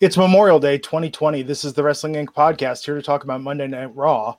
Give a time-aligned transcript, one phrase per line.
[0.00, 1.42] It's Memorial Day 2020.
[1.42, 2.28] This is the Wrestling Inc.
[2.28, 4.34] podcast here to talk about Monday Night Raw.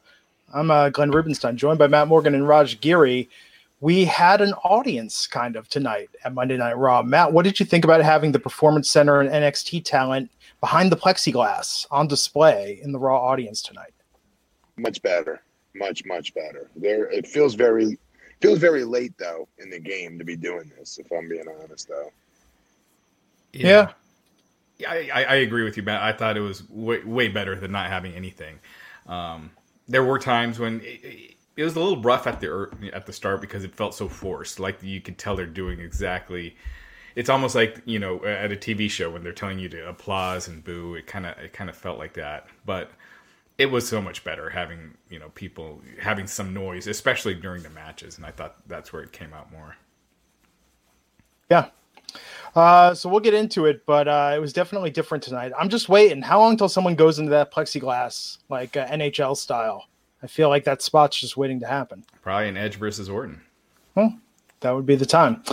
[0.51, 3.29] I'm uh, Glenn Rubenstein, joined by Matt Morgan and Raj Giri.
[3.79, 7.03] We had an audience kind of tonight at Monday Night Raw.
[7.03, 10.97] Matt, what did you think about having the Performance Center and NXT talent behind the
[10.97, 13.93] plexiglass on display in the Raw audience tonight?
[14.77, 15.43] Much better,
[15.75, 16.71] much much better.
[16.75, 17.99] There, it feels very
[18.39, 20.97] feels very late though in the game to be doing this.
[20.97, 22.11] If I'm being honest, though.
[23.53, 23.67] yeah.
[23.67, 23.91] yeah.
[24.87, 26.01] I, I, agree with you, Matt.
[26.01, 28.59] I thought it was way, way better than not having anything.
[29.07, 29.51] Um,
[29.87, 33.41] there were times when it, it, was a little rough at the at the start
[33.41, 34.59] because it felt so forced.
[34.59, 36.55] Like you could tell they're doing exactly.
[37.15, 40.47] It's almost like you know at a TV show when they're telling you to applause
[40.47, 40.95] and boo.
[40.95, 42.91] It kind of it kind of felt like that, but
[43.57, 47.69] it was so much better having you know people having some noise, especially during the
[47.69, 49.75] matches, and I thought that's where it came out more.
[51.49, 51.67] Yeah,
[52.55, 55.51] uh, so we'll get into it, but uh, it was definitely different tonight.
[55.57, 56.21] I'm just waiting.
[56.21, 59.87] How long until someone goes into that plexiglass, like uh, NHL style?
[60.23, 62.05] I feel like that spot's just waiting to happen.
[62.21, 63.41] Probably an Edge versus Orton.
[63.95, 64.17] Well,
[64.59, 65.43] that would be the time.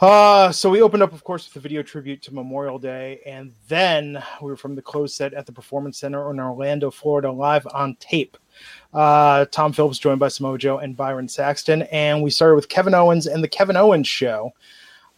[0.00, 3.52] Uh, so we opened up, of course, with a video tribute to Memorial Day, and
[3.66, 7.66] then we were from the closed set at the Performance Center in Orlando, Florida, live
[7.74, 8.36] on tape.
[8.94, 12.94] Uh, Tom Phillips joined by Samoa Joe and Byron Saxton, and we started with Kevin
[12.94, 14.52] Owens and the Kevin Owens Show.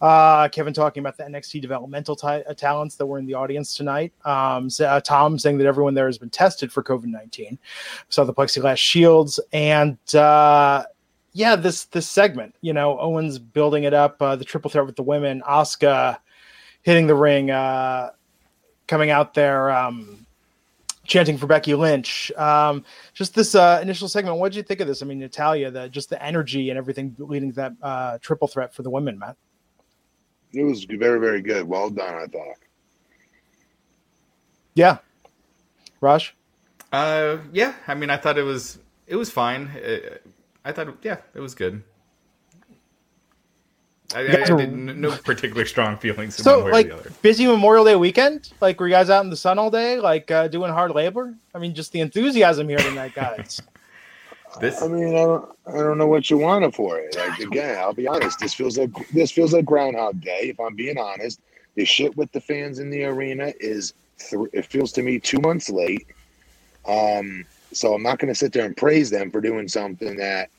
[0.01, 3.75] Uh, Kevin talking about the NXT developmental t- uh, talents that were in the audience
[3.75, 4.11] tonight.
[4.25, 7.59] Um, so, uh, Tom saying that everyone there has been tested for COVID nineteen.
[8.09, 10.83] Saw the plexiglass shields and uh,
[11.33, 12.55] yeah, this this segment.
[12.61, 14.21] You know, Owens building it up.
[14.21, 15.41] Uh, the triple threat with the women.
[15.47, 16.17] Asuka
[16.81, 17.51] hitting the ring.
[17.51, 18.11] Uh,
[18.87, 19.71] coming out there.
[19.71, 20.25] Um,
[21.05, 22.31] chanting for Becky Lynch.
[22.37, 24.37] Um, just this uh, initial segment.
[24.37, 25.01] What did you think of this?
[25.01, 28.73] I mean, Natalya, the just the energy and everything leading to that uh, triple threat
[28.73, 29.37] for the women, Matt.
[30.53, 31.67] It was very, very good.
[31.67, 32.57] Well done, I thought.
[34.73, 34.97] Yeah.
[36.01, 36.35] Raj.
[36.91, 37.73] Uh, yeah.
[37.87, 39.69] I mean, I thought it was it was fine.
[39.75, 40.29] It, uh,
[40.63, 41.83] I thought, yeah, it was good.
[44.13, 46.35] I, I did no particular strong feelings.
[46.35, 46.91] So, like,
[47.21, 48.51] busy Memorial Day weekend.
[48.59, 51.33] Like, were you guys out in the sun all day, like uh, doing hard labor?
[51.55, 53.61] I mean, just the enthusiasm here tonight, guys.
[54.59, 57.15] This, I mean, I don't, I don't know what you wanted for it.
[57.15, 58.39] Like again, I'll be honest.
[58.39, 60.49] This feels like this feels like Groundhog Day.
[60.49, 61.39] If I'm being honest,
[61.75, 65.39] the shit with the fans in the arena is th- it feels to me two
[65.39, 66.07] months late.
[66.85, 70.49] Um, so I'm not going to sit there and praise them for doing something that,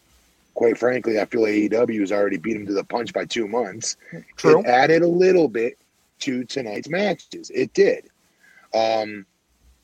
[0.55, 3.97] quite frankly, I feel AEW has already beat them to the punch by two months.
[4.37, 4.61] True.
[4.61, 5.79] It added a little bit
[6.21, 7.51] to tonight's matches.
[7.51, 8.09] It did.
[8.75, 9.27] Um,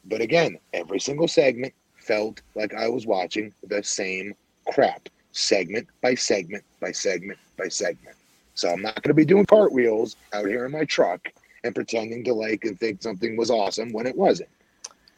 [0.06, 1.74] but again, every single segment
[2.08, 4.34] felt like I was watching the same
[4.66, 8.16] crap segment by segment by segment by segment.
[8.54, 11.28] So I'm not going to be doing cartwheels out here in my truck
[11.64, 14.48] and pretending to like and think something was awesome when it wasn't.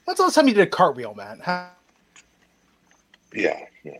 [0.04, 1.40] When's the last time you did a cartwheel, man?
[1.42, 1.68] Huh?
[3.32, 3.98] Yeah, yeah.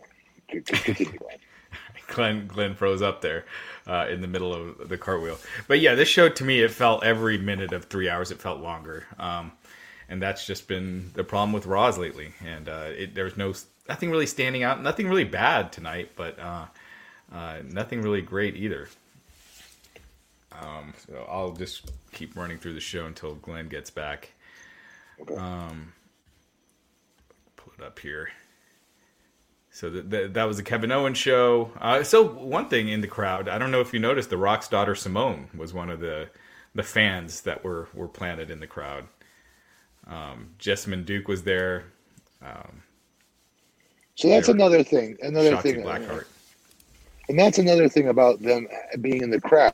[0.49, 1.17] Continue,
[2.07, 3.45] Glenn Glenn froze up there
[3.87, 5.37] uh, in the middle of the cartwheel.
[5.69, 8.59] But yeah, this show to me it felt every minute of three hours it felt
[8.59, 9.05] longer.
[9.17, 9.53] Um,
[10.11, 12.33] and that's just been the problem with Raws lately.
[12.45, 13.53] And uh, it, there was no
[13.87, 16.65] nothing really standing out, nothing really bad tonight, but uh,
[17.33, 18.89] uh, nothing really great either.
[20.51, 24.33] Um, so I'll just keep running through the show until Glenn gets back.
[25.37, 25.93] Um,
[27.55, 28.29] pull it up here.
[29.69, 31.71] So the, the, that was the Kevin Owens show.
[31.79, 34.67] Uh, so one thing in the crowd, I don't know if you noticed, the Rock's
[34.67, 36.27] daughter Simone was one of the
[36.73, 39.07] the fans that were were planted in the crowd.
[40.07, 41.85] Um, Jessamyn Duke was there.
[42.41, 42.81] Um,
[44.15, 45.17] so that's another thing.
[45.21, 45.83] Another Shotzi thing.
[45.83, 46.25] Blackheart.
[47.29, 48.67] And that's another thing about them
[48.99, 49.73] being in the crowd.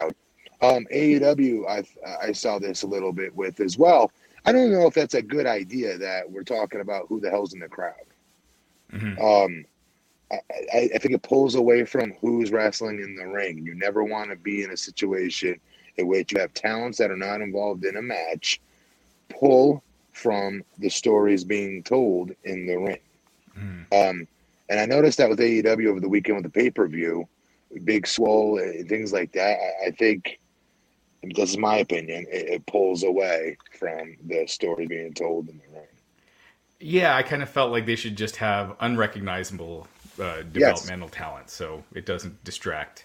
[0.00, 1.84] Um, AEW, I
[2.24, 4.12] I saw this a little bit with as well.
[4.44, 7.52] I don't know if that's a good idea that we're talking about who the hell's
[7.54, 7.94] in the crowd.
[8.92, 9.20] Mm-hmm.
[9.20, 9.64] Um,
[10.72, 13.58] I, I, think it pulls away from who's wrestling in the ring.
[13.58, 15.58] You never want to be in a situation
[15.96, 18.60] in which you have talents that are not involved in a match
[19.38, 19.82] pull
[20.12, 22.98] from the stories being told in the ring.
[23.58, 24.10] Mm.
[24.10, 24.28] Um,
[24.68, 27.28] and I noticed that with AEW over the weekend with the pay per view,
[27.84, 29.58] Big Swole and things like that.
[29.58, 30.38] I, I think
[31.22, 32.26] this is my opinion.
[32.30, 35.86] It, it, pulls away from the story being told in the ring.
[36.80, 39.86] Yeah, I kind of felt like they should just have unrecognizable
[40.20, 41.16] uh, developmental yes.
[41.16, 43.04] talent, so it doesn't distract.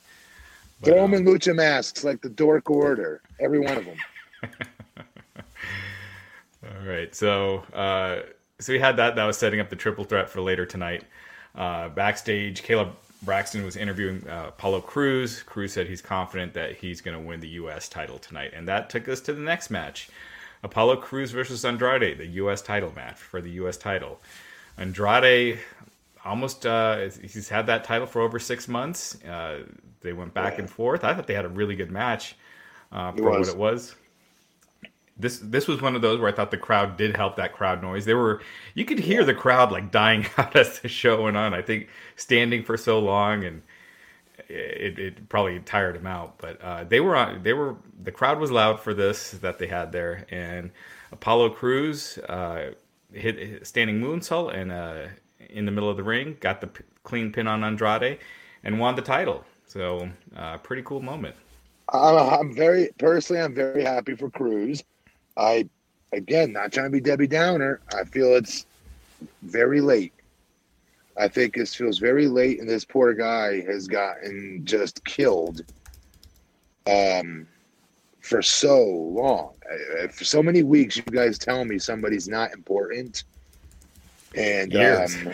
[0.82, 3.98] But, Throw them um, in lucha masks like the Dork Order, every one of them.
[6.68, 8.22] All right, so uh,
[8.60, 9.16] so we had that.
[9.16, 11.04] That was setting up the triple threat for later tonight.
[11.56, 12.92] Uh, backstage, Kayla
[13.24, 15.44] Braxton was interviewing uh, Apollo Crews.
[15.44, 17.88] Crews said he's confident that he's going to win the U.S.
[17.88, 20.10] title tonight, and that took us to the next match:
[20.64, 22.62] Apollo Crews versus Andrade, the U.S.
[22.62, 23.78] title match for the U.S.
[23.78, 24.20] title.
[24.78, 25.60] Andrade
[26.26, 29.24] almost uh, he's had that title for over six months.
[29.24, 29.64] Uh,
[30.02, 30.62] they went back yeah.
[30.62, 31.04] and forth.
[31.04, 32.36] I thought they had a really good match
[32.92, 33.96] uh, for what it was.
[35.20, 37.82] This this was one of those where I thought the crowd did help that crowd
[37.82, 38.06] noise.
[38.06, 38.42] They were
[38.76, 41.54] you could hear the crowd like dying out as the show went on.
[41.54, 43.62] I think standing for so long and
[44.50, 46.38] it, it probably tired him out.
[46.38, 47.44] But uh, they were on.
[47.44, 50.26] They were the crowd was loud for this that they had there.
[50.30, 50.72] And
[51.12, 52.72] Apollo Crews uh,
[53.12, 55.08] hit, hit standing moonsault and uh,
[55.50, 58.20] in the middle of the ring, got the p- clean pin on Andrade,
[58.64, 59.46] and won the title.
[59.66, 61.36] So, uh, pretty cool moment.
[62.30, 64.84] I'm very personally, I'm very happy for Crews.
[65.38, 65.68] I,
[66.12, 67.82] again, not trying to be Debbie Downer.
[67.94, 68.66] I feel it's
[69.44, 70.14] very late.
[71.18, 75.62] I think this feels very late, and this poor guy has gotten just killed.
[76.86, 77.48] Um,
[78.22, 79.54] for so long,
[80.12, 83.24] for so many weeks, you guys tell me somebody's not important
[84.36, 85.34] and um,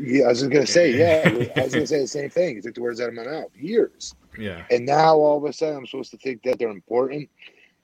[0.00, 2.56] yeah, I was just gonna say, yeah, I was gonna say the same thing.
[2.56, 3.54] You took the words out of my mouth.
[3.54, 4.14] Years.
[4.38, 4.64] Yeah.
[4.70, 7.28] And now all of a sudden, I'm supposed to think that they're important.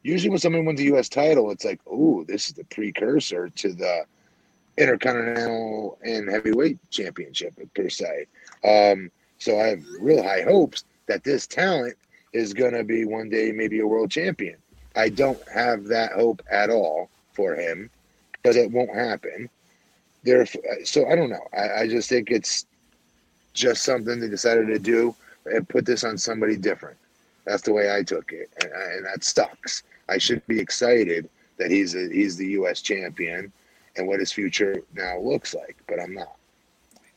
[0.03, 1.09] Usually, when somebody wins a U.S.
[1.09, 4.05] title, it's like, oh, this is the precursor to the
[4.77, 8.27] Intercontinental and Heavyweight Championship per se.
[8.65, 11.97] Um, so I have real high hopes that this talent
[12.33, 14.57] is going to be one day maybe a world champion.
[14.97, 17.91] I don't have that hope at all for him
[18.33, 19.49] because it won't happen
[20.25, 20.47] there.
[20.85, 21.47] So I don't know.
[21.57, 22.67] I, I just think it's
[23.55, 25.15] just something they decided to do
[25.47, 26.97] and put this on somebody different.
[27.45, 29.83] That's the way I took it, and, and that sucks.
[30.09, 31.29] I should be excited
[31.59, 32.83] that he's a, he's the U.S.
[32.83, 33.53] champion
[33.97, 36.37] and what his future now looks like, but I'm not.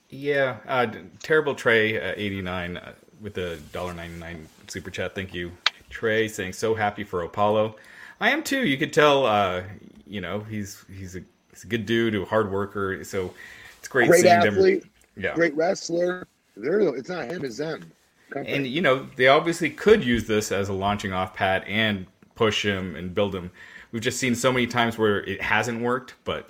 [0.10, 0.88] Yeah, uh,
[1.22, 5.16] terrible Trey uh, eighty nine uh, with the dollar ninety nine super chat.
[5.16, 5.52] Thank you,
[5.90, 7.76] Trey, saying so happy for Apollo.
[8.22, 8.66] I am too.
[8.66, 9.64] You could tell, uh,
[10.08, 11.22] you know, he's he's a
[11.52, 13.04] he's a good dude, a hard worker.
[13.04, 13.34] So
[13.80, 14.92] it's great, great seeing athlete, them.
[15.18, 16.28] Yeah, great wrestler.
[16.56, 17.92] They're, it's not him, it's them.
[18.30, 18.56] Company.
[18.56, 22.06] And you know they obviously could use this as a launching off pad and
[22.36, 23.52] push him and build him.
[23.92, 26.50] We've just seen so many times where it hasn't worked, but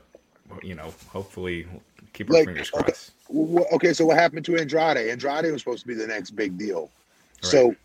[0.62, 1.68] you know, hopefully,
[2.14, 3.12] keep our like, fingers crossed.
[3.34, 4.98] Okay, okay, so what happened to Andrade?
[4.98, 6.90] Andrade was supposed to be the next big deal.
[7.44, 7.52] Right.
[7.52, 7.76] So,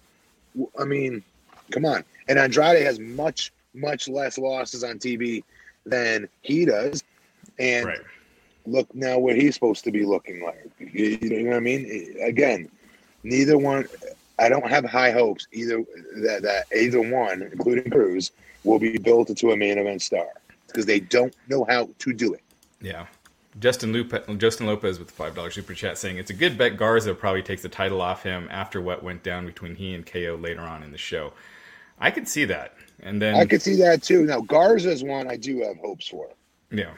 [0.79, 1.23] I mean,
[1.70, 2.05] come on.
[2.29, 5.43] And Andrade has much, much less losses on TV
[5.86, 7.03] than he does.
[7.58, 7.98] And right.
[8.67, 10.70] look now what he's supposed to be looking like.
[10.79, 12.17] You know what I mean?
[12.22, 12.70] Again,
[13.22, 13.89] neither one.
[14.41, 15.85] I don't have high hopes either
[16.23, 18.32] that, that either one, including Crews,
[18.65, 20.27] will be built into a main event star
[20.67, 22.43] because they don't know how to do it.
[22.81, 23.06] Yeah.
[23.59, 26.77] Justin Lupe, Justin Lopez with the five dollar super chat saying it's a good bet
[26.77, 30.39] Garza probably takes the title off him after what went down between he and KO
[30.41, 31.32] later on in the show.
[31.99, 34.25] I could see that, and then I could see that too.
[34.25, 36.29] Now Garza's one I do have hopes for.
[36.70, 36.93] Yeah,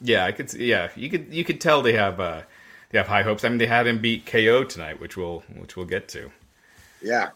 [0.00, 0.50] yeah, I could.
[0.50, 1.32] See, Yeah, you could.
[1.32, 2.18] You could tell they have.
[2.18, 2.42] Uh,
[2.90, 3.44] they have high hopes.
[3.44, 6.30] I mean, they had him beat KO tonight, which we'll which we'll get to.
[7.02, 7.30] Yeah.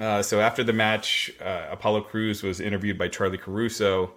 [0.00, 4.12] Uh, so after the match, uh, Apollo Crews was interviewed by Charly Caruso.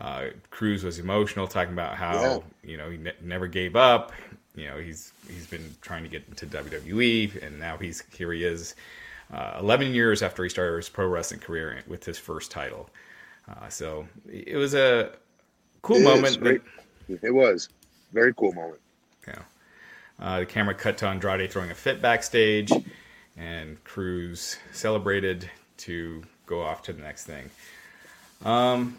[0.00, 2.38] Uh, Crews was emotional, talking about how yeah.
[2.70, 4.12] you know he ne- never gave up.
[4.54, 8.32] You know he's he's been trying to get into WWE, and now he's here.
[8.32, 8.74] He is,
[9.32, 12.90] uh, 11 years after he started his pro wrestling career with his first title.
[13.48, 15.12] Uh, so it was a
[15.82, 16.40] cool it moment.
[16.42, 16.60] That,
[17.22, 17.68] it was
[18.12, 18.80] very cool moment.
[20.18, 22.72] Uh, the camera cut to Andrade throwing a fit backstage,
[23.36, 27.50] and Crews celebrated to go off to the next thing.
[28.44, 28.98] Um,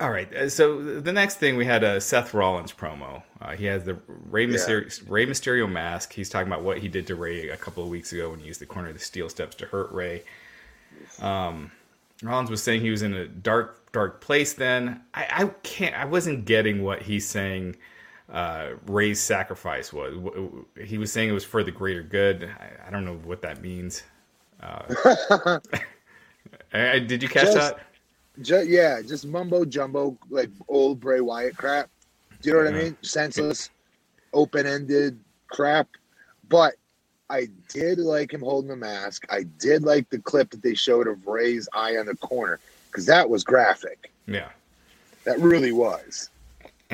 [0.00, 0.32] All right.
[0.34, 3.22] Uh, so the next thing we had a Seth Rollins promo.
[3.40, 3.96] Uh, he has the
[4.30, 5.04] Rey Mysterio, yeah.
[5.08, 6.12] Rey Mysterio mask.
[6.12, 8.46] He's talking about what he did to Rey a couple of weeks ago when he
[8.46, 10.22] used the corner of the steel steps to hurt Rey.
[11.20, 11.70] Um,
[12.22, 14.54] Rollins was saying he was in a dark, dark place.
[14.54, 15.94] Then I, I can't.
[15.94, 17.76] I wasn't getting what he's saying.
[18.30, 20.14] Uh, Rey's sacrifice was.
[20.82, 22.50] He was saying it was for the greater good.
[22.58, 24.02] I, I don't know what that means.
[24.60, 25.58] Uh,
[26.72, 27.80] did you catch Just, that?
[28.40, 31.90] Just, yeah, just mumbo jumbo, like old Bray Wyatt crap.
[32.40, 32.96] Do you know what I mean?
[33.02, 33.70] Senseless,
[34.32, 35.88] open ended crap.
[36.48, 36.74] But
[37.30, 39.26] I did like him holding the mask.
[39.30, 42.58] I did like the clip that they showed of Rey's eye on the corner
[42.90, 44.12] because that was graphic.
[44.26, 44.48] Yeah,
[45.24, 46.30] that really was.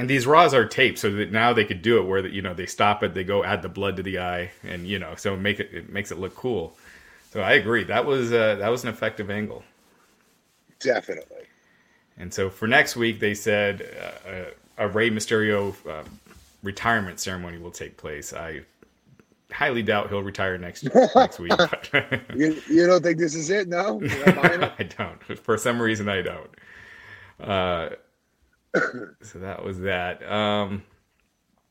[0.00, 2.54] And these raws are taped, so that now they could do it where you know
[2.54, 5.36] they stop it, they go add the blood to the eye, and you know, so
[5.36, 6.74] make it it makes it look cool.
[7.34, 9.62] So I agree that was uh, that was an effective angle.
[10.78, 11.44] Definitely.
[12.16, 13.82] And so for next week, they said
[14.26, 14.44] uh,
[14.78, 16.04] a Rey Mysterio uh,
[16.62, 18.32] retirement ceremony will take place.
[18.32, 18.62] I
[19.52, 21.52] highly doubt he'll retire next next week.
[22.34, 23.68] you, you don't think this is it?
[23.68, 25.38] No, I don't.
[25.38, 26.50] For some reason, I don't.
[27.38, 27.90] Uh,
[28.74, 30.22] so that was that.
[30.30, 30.82] Um,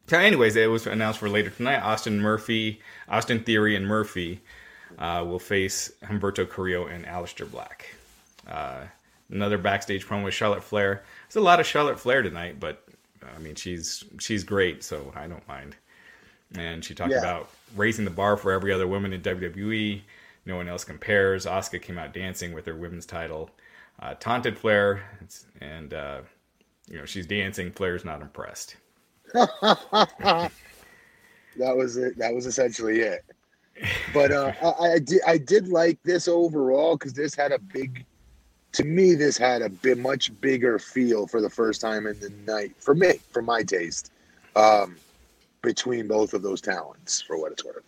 [0.07, 1.79] so, anyways, it was announced for later tonight.
[1.79, 4.41] Austin Murphy, Austin Theory, and Murphy
[4.97, 7.95] uh, will face Humberto Carrillo and Aleister Black.
[8.47, 8.85] Uh,
[9.29, 11.03] another backstage promo with Charlotte Flair.
[11.27, 12.83] There's a lot of Charlotte Flair tonight, but
[13.35, 15.75] I mean she's she's great, so I don't mind.
[16.55, 17.19] And she talked yeah.
[17.19, 20.01] about raising the bar for every other woman in WWE.
[20.45, 21.45] No one else compares.
[21.45, 23.51] Asuka came out dancing with her women's title,
[24.01, 25.03] uh, taunted Flair,
[25.61, 26.21] and uh,
[26.89, 27.71] you know she's dancing.
[27.71, 28.75] Flair's not impressed.
[29.33, 30.51] that
[31.57, 32.17] was it.
[32.17, 33.23] That was essentially it.
[34.13, 38.05] But uh, I, I, did I did like this overall because this had a big
[38.73, 42.29] to me, this had a bit much bigger feel for the first time in the
[42.45, 44.11] night for me, for my taste,
[44.55, 44.95] um,
[45.61, 47.83] between both of those talents, for what it's worth.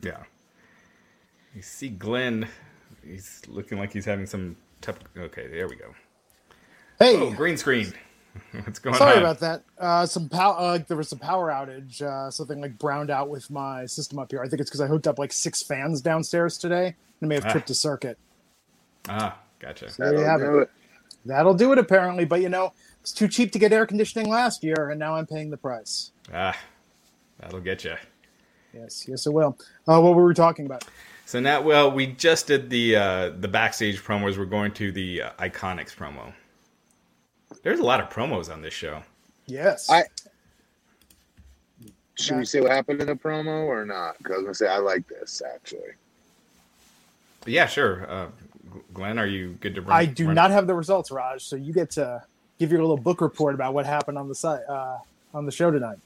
[0.00, 0.22] Yeah.
[1.54, 2.48] You see Glenn,
[3.04, 4.98] he's looking like he's having some tough.
[5.16, 5.94] Okay, there we go.
[6.98, 7.92] Hey, oh, green screen.
[8.64, 9.22] What's going Sorry on?
[9.22, 9.62] about that.
[9.78, 12.02] Uh, some power, uh, like there was some power outage.
[12.02, 14.42] Uh, something like browned out with my system up here.
[14.42, 17.46] I think it's because I hooked up like six fans downstairs today and may have
[17.46, 17.52] ah.
[17.52, 18.18] tripped a circuit.
[19.08, 19.90] Ah, Gotcha.
[19.90, 20.62] So there you have it.
[20.62, 20.70] it.
[21.24, 22.24] That'll do it apparently.
[22.24, 25.26] But you know, it's too cheap to get air conditioning last year, and now I'm
[25.26, 26.12] paying the price.
[26.32, 26.56] Ah,
[27.38, 27.94] that'll get you.
[28.74, 29.56] Yes, yes, it will.
[29.88, 30.84] Uh, what were we talking about?
[31.26, 34.36] So now, well, we just did the uh, the backstage promos.
[34.36, 36.32] We're going to the uh, Iconics promo.
[37.62, 39.02] There's a lot of promos on this show.
[39.46, 39.90] Yes.
[39.90, 40.04] I
[42.16, 44.18] should we say what happened in the promo or not?
[44.18, 45.92] Because I was gonna say I like this actually.
[47.46, 48.10] Yeah, sure.
[48.10, 48.26] Uh,
[48.92, 49.96] Glenn, are you good to bring?
[49.96, 50.34] I do run?
[50.34, 51.44] not have the results, Raj.
[51.44, 52.22] So you get to
[52.58, 54.98] give your little book report about what happened on the site uh,
[55.32, 55.98] on the show tonight.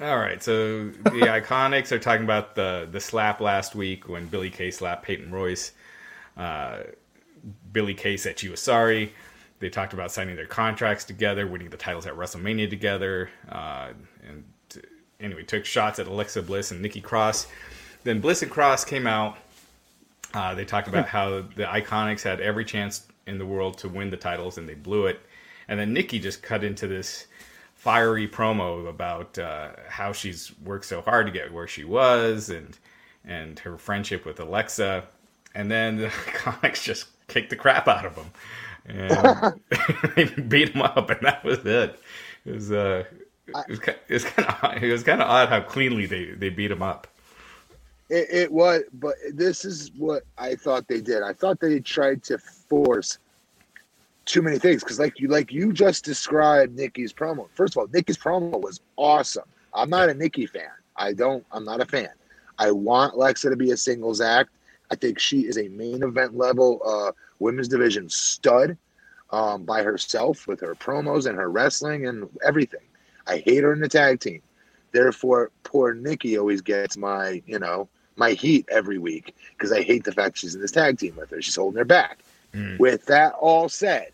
[0.00, 0.42] All right.
[0.42, 5.04] So the Iconics are talking about the the slap last week when Billie Kay slapped
[5.04, 5.72] Peyton Royce.
[6.36, 6.78] Uh,
[7.72, 9.12] Billie Kay said she was sorry.
[9.62, 13.92] They talked about signing their contracts together, winning the titles at WrestleMania together, uh,
[14.28, 14.44] and
[15.18, 17.46] anyway, took shots at Alexa Bliss and Nikki Cross.
[18.04, 19.38] Then Bliss and Cross came out
[20.34, 24.10] uh, they talked about how the Iconics had every chance in the world to win
[24.10, 25.20] the titles and they blew it.
[25.68, 27.26] And then Nikki just cut into this
[27.74, 32.78] fiery promo about uh, how she's worked so hard to get where she was and
[33.24, 35.04] and her friendship with Alexa.
[35.54, 38.30] And then the Iconics just kicked the crap out of them
[38.86, 39.54] and
[40.16, 41.98] they beat him up, and that was it.
[42.44, 43.04] It was uh,
[43.46, 46.48] it was, it was kind of it was kind of odd how cleanly they they
[46.48, 47.06] beat him up.
[48.10, 51.22] It, it, was, but this is what I thought they did.
[51.22, 53.16] I thought they tried to force
[54.26, 57.48] too many things because, like you, like you just described Nikki's promo.
[57.54, 59.44] First of all, Nikki's promo was awesome.
[59.72, 60.68] I'm not a Nikki fan.
[60.96, 61.44] I don't.
[61.52, 62.10] I'm not a fan.
[62.58, 64.50] I want Lexa to be a singles act.
[64.92, 68.76] I think she is a main event level uh, women's division stud
[69.30, 72.82] um, by herself with her promos and her wrestling and everything.
[73.26, 74.42] I hate her in the tag team.
[74.92, 80.04] Therefore, poor Nikki always gets my, you know, my heat every week because I hate
[80.04, 81.40] the fact she's in this tag team with her.
[81.40, 82.18] She's holding her back.
[82.52, 82.78] Mm.
[82.78, 84.10] With that all said,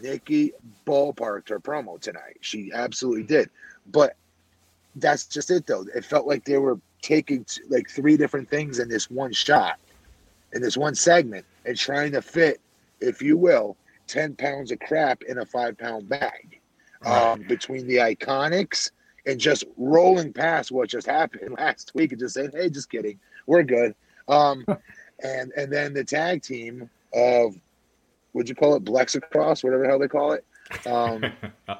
[0.00, 0.52] Nikki
[0.86, 2.36] ballparked her promo tonight.
[2.40, 3.50] She absolutely did.
[3.90, 4.14] But
[4.94, 5.86] that's just it, though.
[5.92, 9.80] It felt like they were taking like three different things in this one shot,
[10.52, 12.60] in this one segment, and trying to fit,
[13.00, 13.76] if you will,
[14.06, 16.58] 10 pounds of crap in a five pound bag.
[17.02, 18.90] Um, between the iconics
[19.24, 23.18] and just rolling past what just happened last week and just saying, hey, just kidding
[23.50, 23.94] we're good.
[24.28, 24.64] Um,
[25.22, 27.54] and and then the tag team of
[28.32, 30.44] would you call it Blexacross, whatever the hell they call it?
[30.86, 31.24] Um,
[31.68, 31.76] uh,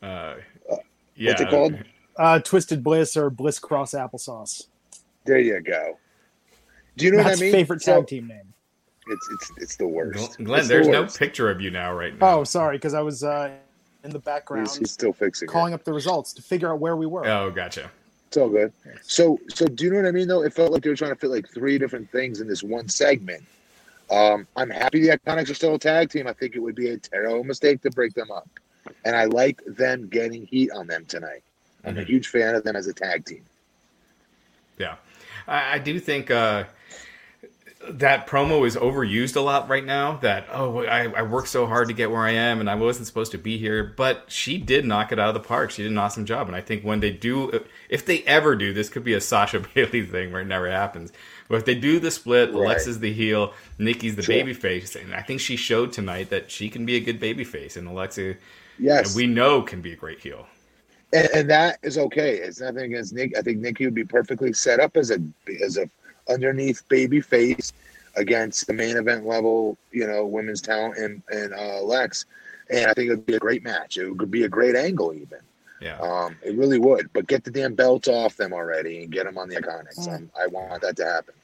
[0.00, 1.30] yeah.
[1.30, 1.74] What's it called?
[2.16, 4.68] Uh, Twisted Bliss or Bliss Cross Applesauce.
[5.24, 5.98] There you go.
[6.96, 7.52] Do you know Matt's what I mean?
[7.52, 8.52] favorite So, tag team name.
[9.08, 10.38] It's it's it's the worst.
[10.42, 12.38] Glenn, It's the there's no picture of you now, right now.
[12.38, 13.50] Oh, sorry, because I was uh,
[14.02, 15.76] in the background He's, he's still fixing calling it.
[15.76, 17.26] up the results to figure out where we were.
[17.26, 17.90] Oh, gotcha.
[18.28, 18.72] It's all good.
[19.02, 20.42] So so do you know what I mean though?
[20.42, 22.88] It felt like they were trying to fit like three different things in this one
[22.88, 23.44] segment.
[24.10, 26.26] Um, I'm happy the Iconics are still a tag team.
[26.26, 28.48] I think it would be a terrible mistake to break them up.
[29.04, 31.42] And I like them getting heat on them tonight.
[31.84, 32.06] I'm a Mhm.
[32.06, 33.44] huge fan of them as a tag team.
[34.78, 34.96] Yeah,
[35.48, 36.64] I, I do think uh,
[37.90, 40.16] that promo is overused a lot right now.
[40.18, 43.06] That oh, I, I worked so hard to get where I am, and I wasn't
[43.06, 43.94] supposed to be here.
[43.96, 45.70] But she did knock it out of the park.
[45.70, 48.72] She did an awesome job, and I think when they do, if they ever do,
[48.72, 51.12] this could be a Sasha Bayley thing where it never happens.
[51.48, 52.56] But if they do the split, Right.
[52.64, 54.34] Alexa's the heel, Nikki's the Sure.
[54.34, 57.44] baby face, and I think she showed tonight that she can be a good baby
[57.44, 58.34] face, and Alexa,
[58.78, 59.14] Yes.
[59.14, 60.46] we know, can be a great heel.
[61.12, 62.36] and, and that is okay.
[62.36, 63.36] It's nothing against Nick.
[63.38, 65.18] I think Nikki would be perfectly set up as a
[65.64, 65.88] as a
[66.28, 67.72] underneath baby face
[68.16, 72.24] against the main event level, you know, women's talent and and uh, Lex.
[72.70, 73.96] And I think it would be a great match.
[73.96, 75.38] It would be a great angle even.
[75.80, 75.98] Yeah.
[75.98, 77.12] Um, it really would.
[77.12, 80.08] But get the damn belt off them already and get them on the Iconics.
[80.08, 81.34] I'm, I want that to happen.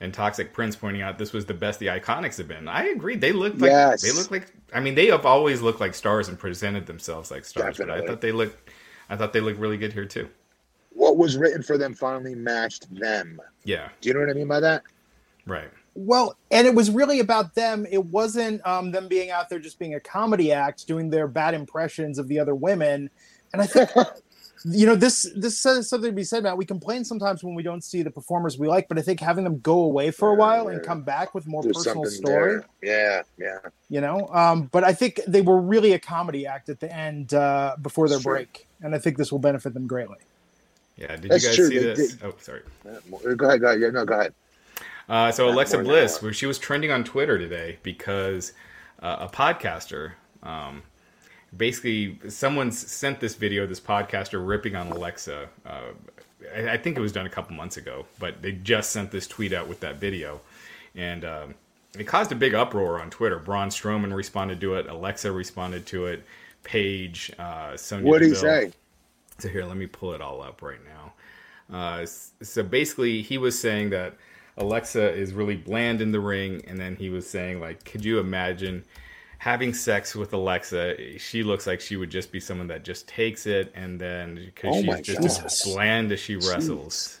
[0.00, 2.68] and Toxic Prince pointing out this was the best the Iconics have been.
[2.68, 3.16] I agree.
[3.16, 4.02] They look like Yes.
[4.02, 4.52] they look like.
[4.72, 7.78] I mean, they have always looked like stars and presented themselves like stars.
[7.78, 8.70] But I thought they looked.
[9.08, 10.28] I thought they looked really good here too.
[10.92, 13.40] What was written for them finally matched them.
[13.64, 13.88] Yeah.
[14.00, 14.82] Do you know what I mean by that?
[15.46, 15.70] Right.
[15.94, 17.86] Well, and it was really about them.
[17.90, 21.54] It wasn't um, them being out there just being a comedy act, doing their bad
[21.54, 23.10] impressions of the other women.
[23.52, 23.90] And I think,
[24.64, 26.58] you know, this this says something to be said about.
[26.58, 29.42] We complain sometimes when we don't see the performers we like, but I think having
[29.42, 33.24] them go away for a while and come back with more There's personal story, there.
[33.38, 33.70] Yeah, yeah.
[33.88, 34.28] you know.
[34.32, 38.08] Um, but I think they were really a comedy act at the end uh, before
[38.08, 38.34] their Sure.
[38.34, 40.18] break, and I think this will benefit them greatly.
[41.00, 41.16] Yeah.
[41.16, 41.68] Did That's you guys true.
[41.68, 42.12] see They this?
[42.14, 42.22] did.
[42.24, 42.62] Oh, sorry.
[42.86, 43.80] Uh, Go ahead, go ahead.
[43.80, 44.34] Yeah, no, go ahead.
[45.08, 48.52] Uh, so Alexa Bliss, she was trending on Twitter today because
[49.02, 50.12] uh, a podcaster,
[50.44, 50.82] um,
[51.56, 55.48] basically, someone sent this video, this podcaster ripping on Alexa.
[55.66, 55.80] Uh,
[56.54, 59.26] I, I think it was done a couple months ago, but they just sent this
[59.26, 60.40] tweet out with that video,
[60.94, 61.54] and um,
[61.98, 63.40] it caused a big uproar on Twitter.
[63.40, 64.86] Braun Strowman responded to it.
[64.86, 66.22] Alexa responded to it.
[66.62, 68.70] Paige, uh, Sonya What did he say?
[69.40, 71.12] So here, let me pull it all up right now.
[71.74, 74.16] Uh, so basically, he was saying that
[74.56, 78.18] Alexa is really bland in the ring, and then he was saying like, could you
[78.18, 78.84] imagine
[79.38, 81.18] having sex with Alexa?
[81.18, 84.74] She looks like she would just be someone that just takes it, and then because
[84.74, 87.20] Oh she's just as bland as she wrestles.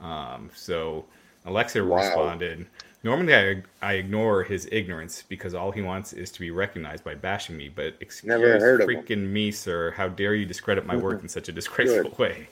[0.00, 1.04] Um, so
[1.44, 1.82] Alexa Wow.
[1.82, 2.66] responded.
[3.02, 7.14] Normally, I, I ignore his ignorance because all he wants is to be recognized by
[7.14, 7.68] bashing me.
[7.68, 9.92] But excuse Never heard of freaking me, sir.
[9.92, 12.18] How dare you discredit my work in such a disgraceful Good.
[12.18, 12.48] way?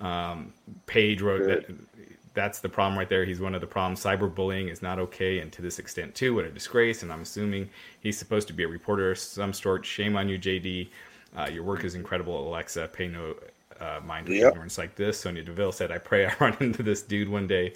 [0.00, 0.52] Um,
[0.86, 1.64] Paige wrote Good.
[1.66, 1.76] that
[2.34, 3.24] that's the problem right there.
[3.24, 4.02] He's one of the problems.
[4.02, 7.02] Cyberbullying is not okay, and to this extent too, what a disgrace.
[7.02, 7.68] And I'm assuming
[8.00, 9.84] he's supposed to be a reporter of some sort.
[9.84, 10.88] Shame on you, JD.
[11.36, 12.88] Uh, your work is incredible, Alexa.
[12.92, 13.34] Pay no
[13.80, 14.52] uh, mind to Yep.
[14.52, 15.20] ignorance like this.
[15.20, 17.72] Sonya Deville said, "I pray I run into this dude one day."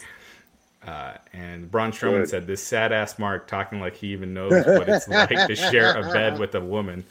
[0.87, 2.29] Uh, and Braun Strowman Good.
[2.29, 5.97] said, "This sad ass Mark talking like he even knows what it's like to share
[5.97, 7.05] a bed with a woman.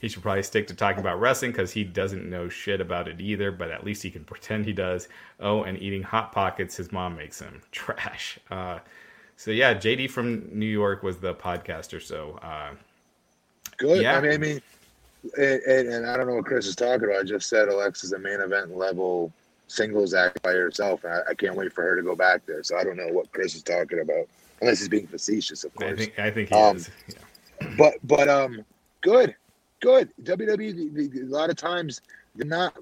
[0.00, 3.20] He should probably stick to talking about wrestling because he doesn't know shit about it
[3.20, 3.50] either.
[3.50, 5.08] But at least he can pretend he does.
[5.40, 8.38] Oh, and eating hot pockets his mom makes him trash.
[8.50, 8.80] Uh,
[9.36, 12.02] so yeah, JD from New York was the podcaster.
[12.02, 12.74] So uh,
[13.78, 14.02] Good.
[14.02, 14.18] Yeah.
[14.18, 14.60] I mean, I mean,
[15.38, 17.20] and, and, and I don't know what Chris is talking about.
[17.20, 19.32] I just said Alexa's a main event level
[19.66, 22.62] singles act by herself, and I, I can't wait for her to go back there.
[22.62, 24.26] So I don't know what Chris is talking about,
[24.60, 25.92] unless he's being facetious, of course.
[25.92, 26.90] I think I think he Um, is.
[27.08, 27.68] Yeah.
[27.78, 28.64] But but um,
[29.00, 29.34] good,
[29.80, 30.10] good.
[30.22, 30.56] WWE
[30.94, 32.00] the- the- a lot of times
[32.36, 32.74] you're not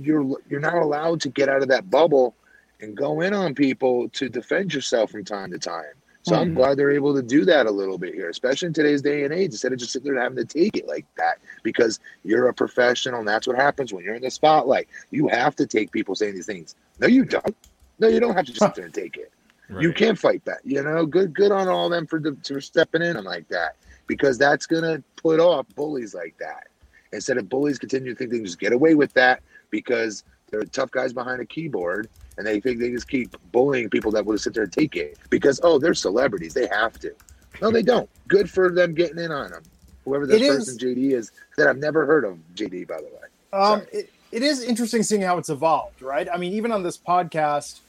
[0.00, 2.34] you're you're not allowed to get out of that bubble
[2.80, 5.94] and go in on people to defend yourself from time to time.
[6.22, 6.54] So I'm Mhm.
[6.54, 9.34] glad they're able to do that a little bit here, especially in today's day and
[9.34, 11.38] age, instead of just sitting there and having to take it like that.
[11.64, 14.88] Because you're a professional, and that's what happens when you're in the spotlight.
[15.10, 16.76] You have to take people saying these things.
[17.00, 17.56] No, you don't.
[17.98, 19.32] No, you don't have to just sit there and take it.
[19.80, 20.58] You can't fight that.
[20.64, 24.38] You know, good good on all them for the, for stepping in like that because
[24.38, 26.68] that's gonna put off bullies like that.
[27.12, 30.62] Instead of bullies continue to think they can just get away with that because they're
[30.64, 34.38] tough guys behind a keyboard and they think they just keep bullying people that will
[34.38, 37.12] sit there and take it because oh they're celebrities they have to.
[37.60, 38.08] No, they don't.
[38.28, 39.62] Good for them getting in on them.
[40.04, 43.04] Whoever this It is- person JD is that I've never heard of JD by the
[43.04, 43.28] way.
[43.52, 46.26] Um, it, it is interesting seeing how it's evolved, right?
[46.32, 47.80] I mean, even on this podcast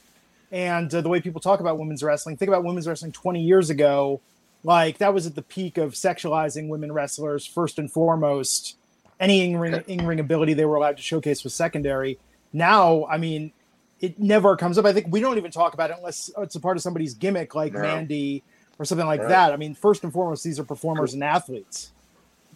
[0.52, 3.70] and uh, the way people talk about women's wrestling, think about women's wrestling 20 years
[3.70, 4.20] ago.
[4.62, 8.76] like that was at the peak of sexualizing women wrestlers first and foremost.
[9.18, 12.18] Any in ring in ring ability they were allowed to showcase was secondary.
[12.52, 13.52] Now, I mean,
[14.00, 14.84] it never comes up.
[14.84, 17.54] I think we don't even talk about it unless it's a part of somebody's gimmick,
[17.54, 17.80] like no.
[17.80, 18.42] Mandy
[18.78, 19.28] or something like right.
[19.28, 19.52] that.
[19.52, 21.92] I mean, first and foremost, these are performers and athletes.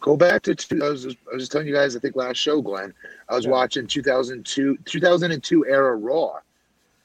[0.00, 2.36] Go back to two, I was I was just telling you guys I think last
[2.36, 2.94] show, Glenn.
[3.28, 3.50] I was yeah.
[3.50, 6.38] watching 2002 2002 era Raw.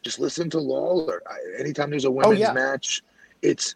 [0.04, 1.24] Just listen to Lawler.
[1.58, 2.54] Anytime there's a oh, women's oh, yeah.
[2.54, 3.02] match,
[3.42, 3.76] it's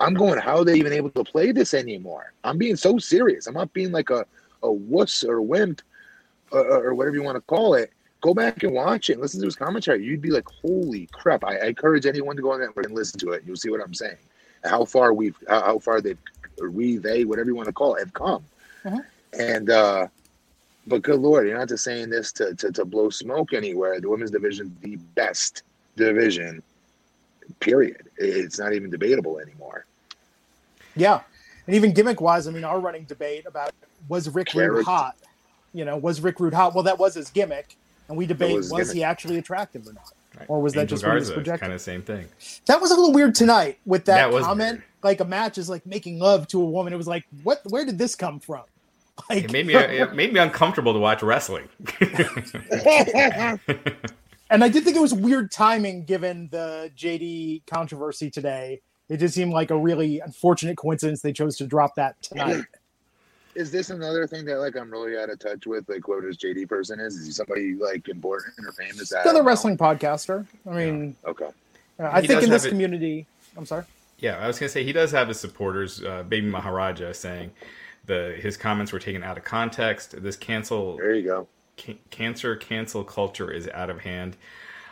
[0.00, 0.40] I'm going.
[0.40, 2.32] How are they even able to play this anymore?
[2.42, 3.46] I'm being so serious.
[3.46, 4.26] I'm not being like a
[4.62, 5.82] a wuss or a wimp
[6.50, 7.92] or, or whatever you want to call it.
[8.22, 9.14] Go back and watch it.
[9.14, 10.02] And listen to his commentary.
[10.02, 13.20] You'd be like, "Holy crap!" I, I encourage anyone to go on that and listen
[13.20, 13.42] to it.
[13.46, 14.16] You'll see what I'm saying.
[14.64, 16.18] How far we've, how, how far they've
[16.60, 18.44] or we, they, whatever you want to call it, have come.
[18.84, 19.00] Uh-huh.
[19.38, 20.06] And uh,
[20.86, 24.00] but good lord, you're not just saying this to, to to blow smoke anywhere.
[24.00, 25.62] The women's division, the best
[25.96, 26.62] division.
[27.60, 28.08] Period.
[28.16, 29.84] It's not even debatable anymore.
[30.94, 31.20] Yeah,
[31.66, 33.72] and even gimmick wise, I mean, our running debate about
[34.08, 35.16] was Rick Rude hot?
[35.72, 36.74] You know, was Rick Rude hot?
[36.74, 37.76] Well, that was his gimmick,
[38.08, 40.46] and we debate was, was he actually attractive or not, right.
[40.48, 41.60] or was Angel that just Garza, projected?
[41.60, 42.26] Kind of same thing.
[42.66, 44.72] That was a little weird tonight with that, that comment.
[44.72, 46.92] Weird like a match is like making love to a woman.
[46.92, 47.60] It was like, what?
[47.68, 48.62] Where did this come from?
[49.28, 51.68] Like, it made me it made me uncomfortable to watch wrestling.
[54.50, 58.80] and I did think it was weird timing given the JD controversy today.
[59.10, 62.64] It did seem like a really unfortunate coincidence they chose to drop that tonight.
[63.54, 65.88] Is this another thing that like I'm really out of touch with?
[65.88, 67.16] Like, what this JD person is?
[67.16, 69.12] Is he somebody like important or famous?
[69.12, 70.46] Another wrestling podcaster.
[70.66, 71.30] I mean, yeah.
[71.30, 71.48] okay.
[71.98, 73.26] Uh, I he think in this community.
[73.56, 73.84] I'm sorry.
[74.18, 76.02] Yeah, I was gonna say he does have his supporters.
[76.02, 77.50] Uh, Baby Maharaja saying
[78.06, 80.22] the his comments were taken out of context.
[80.22, 80.96] This cancel.
[80.96, 81.48] There you go.
[81.76, 84.36] Ca- cancer cancel culture is out of hand.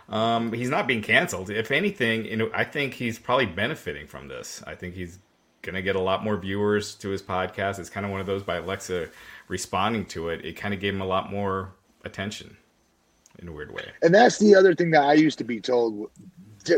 [0.09, 1.51] Um, he's not being canceled.
[1.51, 4.63] If anything, you know, I think he's probably benefiting from this.
[4.67, 5.21] I think he's
[5.63, 7.79] gonna get a lot more viewers to his podcast.
[7.79, 9.09] It's kind of one of those by Alexa
[9.49, 10.45] responding to it.
[10.45, 11.73] It kind of gave him a lot more
[12.05, 12.57] attention
[13.39, 13.85] in a weird way.
[14.03, 16.11] And that's the other thing that I used to be told.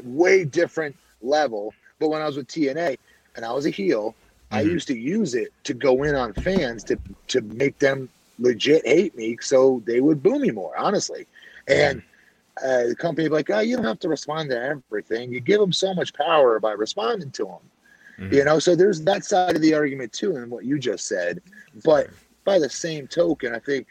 [0.05, 2.99] Way different level but when I was with TNA
[3.37, 4.57] and I was a heel, mm-hmm.
[4.57, 8.09] I used to use it to go in on fans to to make them
[8.41, 10.77] legit hate me, so they would boo me more.
[10.77, 11.29] Honestly,
[11.69, 12.03] and
[12.59, 15.33] uh, the company like, oh, you don't have to respond to everything.
[15.33, 17.63] You give them so much power by responding to them.
[18.19, 18.35] Mm-hmm.
[18.35, 21.41] You know, so there's that side of the argument too, and what you just said.
[21.85, 22.11] But
[22.45, 23.87] by the same token, I think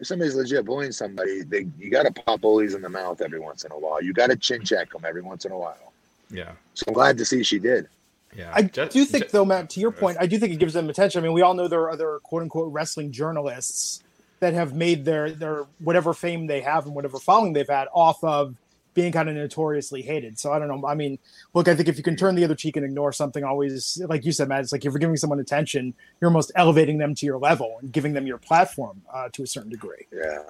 [0.00, 3.40] if somebody's legit bullying somebody, they you got to pop bullies in the mouth every
[3.40, 4.02] once in a while.
[4.02, 5.92] You got to chin check them every once in a while.
[6.30, 6.52] Yeah.
[6.74, 7.88] So I'm glad to see she did.
[8.34, 8.50] Yeah.
[8.54, 10.72] I just, do think, just, though, Matt, to your point, I do think it gives
[10.72, 11.20] them attention.
[11.20, 14.02] I mean, we all know there are other quote unquote wrestling journalists
[14.40, 18.22] that have made their their whatever fame they have and whatever following they've had off
[18.24, 18.56] of
[18.94, 20.38] being kind of notoriously hated.
[20.38, 20.86] So I don't know.
[20.86, 21.18] I mean,
[21.54, 24.24] look, I think if you can turn the other cheek and ignore something, always like
[24.24, 27.26] you said, Matt, it's like if you're giving someone attention, you're almost elevating them to
[27.26, 30.06] your level and giving them your platform uh, to a certain degree.
[30.12, 30.42] Yeah.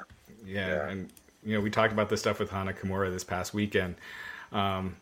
[0.46, 0.68] yeah.
[0.68, 0.88] yeah.
[0.88, 1.10] And
[1.44, 3.96] you know, we talked about this stuff with Hana Kimura this past weekend.
[4.52, 4.96] Um,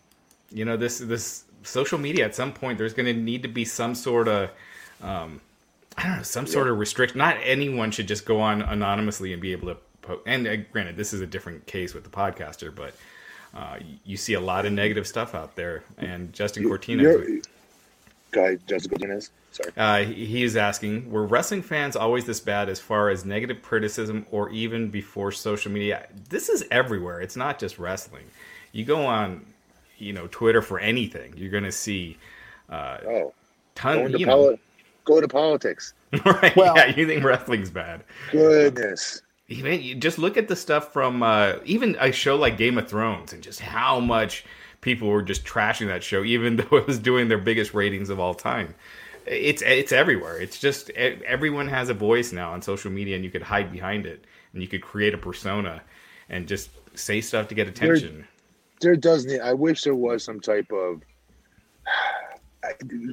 [0.53, 3.64] you know this this social media at some point there's going to need to be
[3.64, 4.50] some sort of
[5.03, 5.40] um,
[5.96, 6.53] I don't know some yeah.
[6.53, 7.18] sort of restriction.
[7.18, 9.76] Not anyone should just go on anonymously and be able to.
[10.03, 12.94] Po- and uh, granted, this is a different case with the podcaster, but
[13.54, 15.82] uh, you see a lot of negative stuff out there.
[15.98, 17.16] And Justin Cortina.
[18.30, 19.30] Guy Justin Cortinez.
[19.52, 19.72] Sorry.
[19.76, 24.24] Uh, he is asking: Were wrestling fans always this bad as far as negative criticism,
[24.30, 26.06] or even before social media?
[26.28, 27.20] This is everywhere.
[27.20, 28.26] It's not just wrestling.
[28.72, 29.44] You go on
[30.00, 32.16] you know Twitter for anything, you're going to see
[32.68, 33.34] uh, oh,
[33.74, 34.18] ton.
[34.18, 34.58] You know,
[35.04, 35.94] go to politics.
[36.24, 36.56] right?
[36.56, 38.02] Well, yeah, you think wrestling's bad?
[38.32, 39.22] Goodness.
[39.50, 43.32] Even just look at the stuff from uh, even a show like Game of Thrones
[43.32, 44.44] and just how much
[44.80, 48.18] people were just trashing that show, even though it was doing their biggest ratings of
[48.18, 48.74] all time.
[49.26, 50.40] It's it's everywhere.
[50.40, 54.06] It's just everyone has a voice now on social media, and you could hide behind
[54.06, 55.82] it, and you could create a persona,
[56.30, 58.26] and just say stuff to get attention
[58.80, 59.40] there does need.
[59.40, 61.02] I wish there was some type of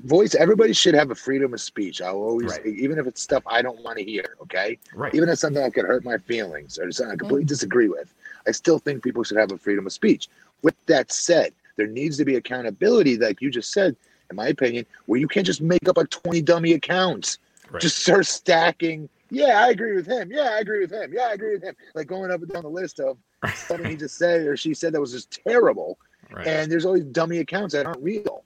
[0.03, 0.35] voice.
[0.35, 2.01] Everybody should have a freedom of speech.
[2.01, 2.65] I'll always, right.
[2.65, 4.35] even if it's stuff I don't want to hear.
[4.41, 5.13] Okay, right.
[5.13, 7.47] Even if it's something that could hurt my feelings or something I completely mm-hmm.
[7.47, 8.13] disagree with,
[8.45, 10.27] I still think people should have a freedom of speech.
[10.61, 13.95] With that said, there needs to be accountability, like you just said,
[14.29, 17.37] in my opinion, where you can't just make up like twenty dummy accounts.
[17.69, 17.81] Right.
[17.81, 19.09] Just start stacking.
[19.29, 20.31] Yeah, I agree with him.
[20.31, 21.11] Yeah, I agree with him.
[21.13, 21.75] Yeah, I agree with him.
[21.95, 23.17] Like going up and down the list of
[23.53, 25.99] something he just said or she said that was just terrible.
[26.31, 26.47] Right.
[26.47, 28.43] And there's always dummy accounts that aren't real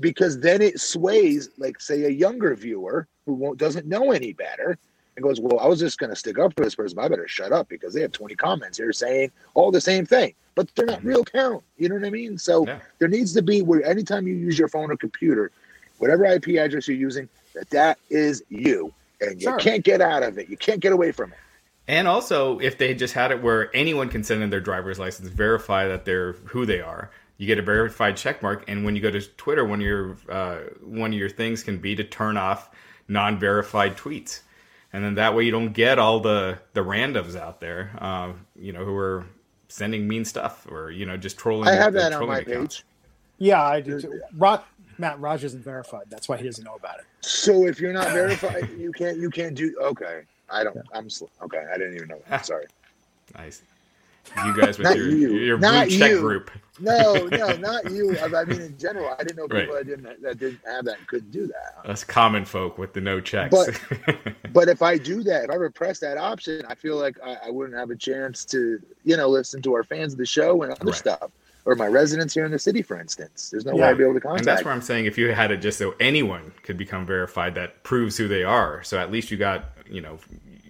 [0.00, 4.78] because then it sways, like say a younger viewer who doesn't know any better
[5.16, 6.96] and goes, "Well, I was just going to stick up for this person.
[6.96, 10.06] But I better shut up because they have 20 comments here saying all the same
[10.06, 11.08] thing, but they're not mm-hmm.
[11.08, 12.38] real count." You know what I mean?
[12.38, 12.80] So yeah.
[12.98, 15.50] there needs to be where anytime you use your phone or computer,
[15.98, 19.58] whatever IP address you're using, that that is you, and you Sure.
[19.58, 20.48] can't get out of it.
[20.48, 21.38] You can't get away from it.
[21.88, 25.28] And also, if they just had it where anyone can send in their driver's license,
[25.28, 27.10] verify that they're who they are,
[27.40, 28.64] you get a verified check mark.
[28.68, 31.78] And when you go to Twitter, one of your uh, one of your things can
[31.78, 32.68] be to turn off
[33.08, 34.40] non-verified tweets,
[34.92, 38.74] and then that way you don't get all the the randoms out there, uh, you
[38.74, 39.24] know, who are
[39.68, 41.66] sending mean stuff or you know just trolling.
[41.66, 42.76] I have that on my accounts.
[42.76, 42.84] page.
[43.38, 43.98] Yeah, I do.
[44.02, 44.20] Too.
[44.36, 44.60] Rod,
[44.98, 46.08] Matt Raj isn't verified.
[46.10, 47.06] That's why he doesn't know about it.
[47.22, 49.16] So if you're not verified, you can't.
[49.16, 49.74] You can't do.
[49.80, 50.76] Okay, I don't.
[50.92, 51.08] I'm
[51.40, 51.64] okay.
[51.72, 52.44] I didn't even know that.
[52.52, 52.66] Sorry.
[53.34, 53.62] Nice.
[54.44, 55.30] You guys with your you.
[55.38, 56.20] your blue check you.
[56.20, 56.50] group.
[56.78, 58.16] No, no, not you.
[58.18, 59.84] I mean, in general, I didn't know people Right.
[59.84, 61.88] that didn't that didn't have that couldn't do that.
[61.90, 63.54] Us common folk with the no checks.
[63.54, 64.16] But-
[64.52, 67.50] But if I do that, if I repress that option, I feel like I, I
[67.50, 70.72] wouldn't have a chance to, you know, listen to our fans of the show and
[70.72, 70.94] other Right.
[70.96, 71.30] stuff,
[71.66, 73.50] or my residents here in the city, for instance.
[73.50, 74.40] There's no way I'd be able to contact.
[74.40, 77.54] And that's where I'm saying if you had it just so anyone could become verified,
[77.54, 78.82] that proves who they are.
[78.82, 80.18] So at least you got, you know,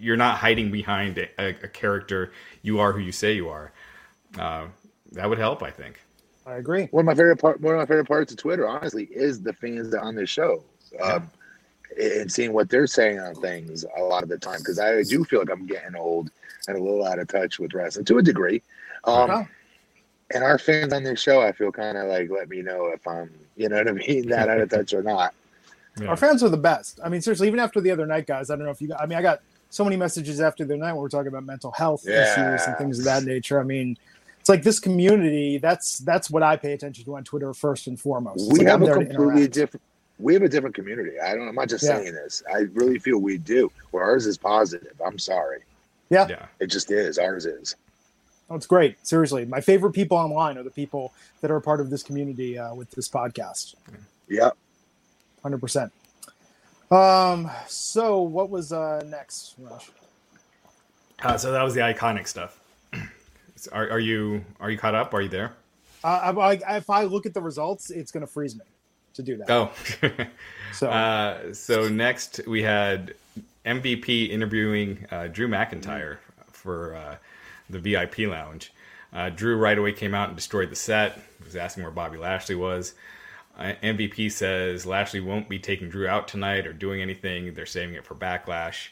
[0.00, 2.32] you're not hiding behind a, a, a character.
[2.62, 3.72] You are who you say you are.
[4.38, 4.66] Uh,
[5.12, 6.00] that would help, I think.
[6.46, 6.86] I agree.
[6.90, 9.52] one of my favorite part, one of my favorite parts of Twitter, honestly, is the
[9.52, 10.64] fans that on this show,
[11.02, 11.30] um,
[12.00, 14.58] and seeing what they're saying on things a lot of the time.
[14.58, 16.30] Because I do feel like I'm getting old
[16.66, 18.62] and a little out of touch with wrestling to a degree.
[19.04, 19.48] Um, Okay.
[20.32, 23.04] And our fans on this show, I feel kind of like let me know if
[23.06, 25.34] I'm, you know what I mean, that out of touch or not.
[26.00, 26.06] Yeah.
[26.06, 27.00] Our fans are the best.
[27.04, 28.48] I mean, seriously, even after the other night, guys.
[28.48, 28.88] I don't know if you.
[28.88, 31.44] Got, I mean, I got so many messages after the night when we're talking about
[31.44, 33.60] mental health issues and things of that nature.
[33.60, 33.96] I mean,
[34.40, 35.58] it's like this community.
[35.58, 38.40] That's that's what I pay attention to on Twitter first and foremost.
[38.48, 39.82] It's we like have I'm a completely different.
[40.18, 41.18] We have a different community.
[41.18, 41.48] I don't.
[41.48, 41.96] I'm not just Yeah.
[41.98, 42.42] saying this.
[42.52, 43.70] I really feel we do.
[43.90, 44.92] Where ours is positive.
[45.04, 45.60] I'm sorry.
[46.10, 46.46] Yeah.
[46.58, 47.18] It just is.
[47.18, 47.76] Ours is.
[48.50, 48.96] Oh, it's great.
[49.06, 52.58] Seriously, my favorite people online are the people that are a part of this community
[52.58, 53.76] uh, with this podcast.
[54.28, 54.56] Yep.
[55.42, 55.92] Hundred percent.
[56.90, 57.50] Um.
[57.68, 59.56] So, what was uh next?
[61.22, 62.58] Uh, so that was the iconic stuff.
[63.72, 65.12] Are, are you are you caught up?
[65.12, 65.52] Are you there?
[66.02, 68.64] Uh, I, I, if I look at the results, it's going to freeze me
[69.14, 69.50] to do that.
[69.50, 69.70] Oh.
[70.72, 73.14] So, Uh, so next we had
[73.66, 76.18] MVP interviewing uh, Drew McIntyre
[76.52, 77.16] for uh,
[77.68, 78.72] the VIP lounge.
[79.12, 81.16] Uh, Drew right away came out and destroyed the set.
[81.38, 82.94] He Was asking where Bobby Lashley was.
[83.58, 87.54] MVP says Lashley won't be taking Drew out tonight or doing anything.
[87.54, 88.88] They're saving it for Backlash.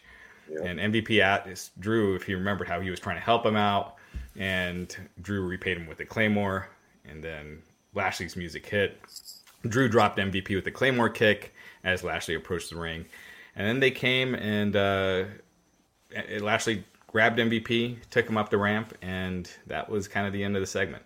[0.50, 0.64] Yeah.
[0.64, 3.96] And MVP asked Drew if he remembered how he was trying to help him out,
[4.36, 6.68] and Drew repaid him with a claymore.
[7.04, 7.62] And then
[7.94, 8.98] Lashley's music hit.
[9.66, 13.04] Drew dropped MVP with a claymore kick as Lashley approached the ring,
[13.56, 15.24] and then they came and uh,
[16.40, 20.56] Lashley grabbed MVP, took him up the ramp, and that was kind of the end
[20.56, 21.02] of the segment.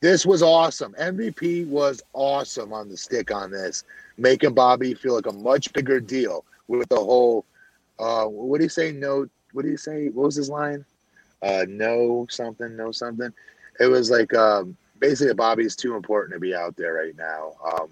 [0.00, 0.94] This was awesome.
[0.98, 3.84] MVP was awesome on the stick on this,
[4.16, 7.44] making Bobby feel like a much bigger deal with the whole.
[7.98, 8.92] Uh, what do you say?
[8.92, 9.28] No.
[9.52, 10.08] What do you say?
[10.08, 10.84] What was his line?
[11.42, 12.76] Uh, no something.
[12.76, 13.32] No something.
[13.78, 17.52] It was like um, basically Bobby's too important to be out there right now.
[17.72, 17.88] Um,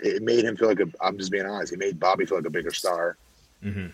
[0.00, 0.88] it made him feel like a.
[1.00, 1.72] I'm just being honest.
[1.72, 3.16] He made Bobby feel like a bigger star.
[3.62, 3.86] hmm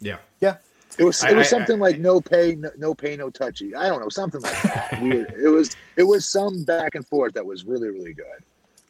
[0.00, 0.18] Yeah.
[0.40, 0.56] Yeah,
[0.98, 3.74] It was it was I- something like no pay, no, no pay, no touchy.
[3.74, 4.98] I don't know, something like that.
[5.02, 5.34] Weird.
[5.40, 8.42] It was it was some back and forth that was really really good.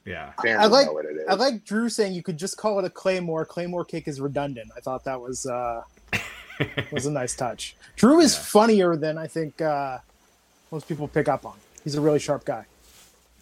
[0.05, 0.33] yeah.
[0.43, 1.27] Fans I like- know what it is.
[1.29, 3.45] I like Drew saying you could just call it a claymore.
[3.45, 4.71] Claymore kick is redundant.
[4.77, 5.83] I thought that was uh,
[6.93, 7.77] was a nice touch.
[7.97, 8.43] Drew is Yeah.
[8.43, 9.99] funnier than I think uh,
[10.71, 11.55] most people pick up on.
[11.85, 12.67] He's a really sharp guy.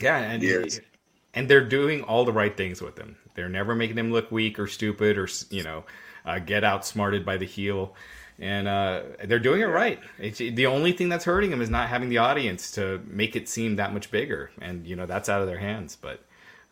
[0.00, 0.80] Yeah, and Yes.
[1.34, 3.16] and they're doing all the right things with him.
[3.34, 5.84] They're never making him look weak or stupid or you know
[6.24, 7.94] uh, get outsmarted by the heel,
[8.38, 10.00] and uh, they're doing it right.
[10.18, 13.48] It's, the only thing that's hurting them is not having the audience to make it
[13.48, 15.96] seem that much bigger, and you know that's out of their hands.
[16.00, 16.20] But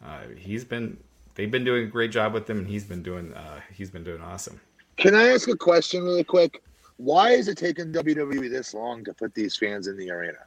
[0.05, 0.97] uh, he's been
[1.35, 4.05] they've been doing a great job with him, and he's been doing uh, he's been
[4.05, 4.61] doing awesome.
[4.97, 6.63] Can I ask a question really quick?
[6.97, 10.39] Why is it taking WWE this long to put these fans in the arena?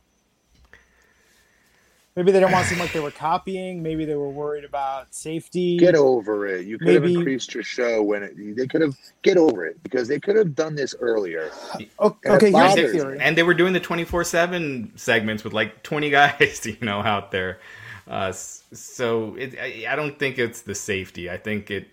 [2.16, 3.84] Maybe they don't want to seem like they were copying.
[3.84, 5.78] Maybe they were worried about safety.
[5.78, 6.66] Get over it.
[6.66, 10.08] You could have increased your show when it, they could have get over it because
[10.08, 11.52] they could have done this earlier.
[11.74, 13.20] And okay, it here's the theory.
[13.20, 17.00] And they were doing the twenty four seven segments with like twenty guys, you know,
[17.02, 17.60] out there.
[18.08, 21.30] Uh, so it, I, I don't think it's the safety.
[21.30, 21.90] I think it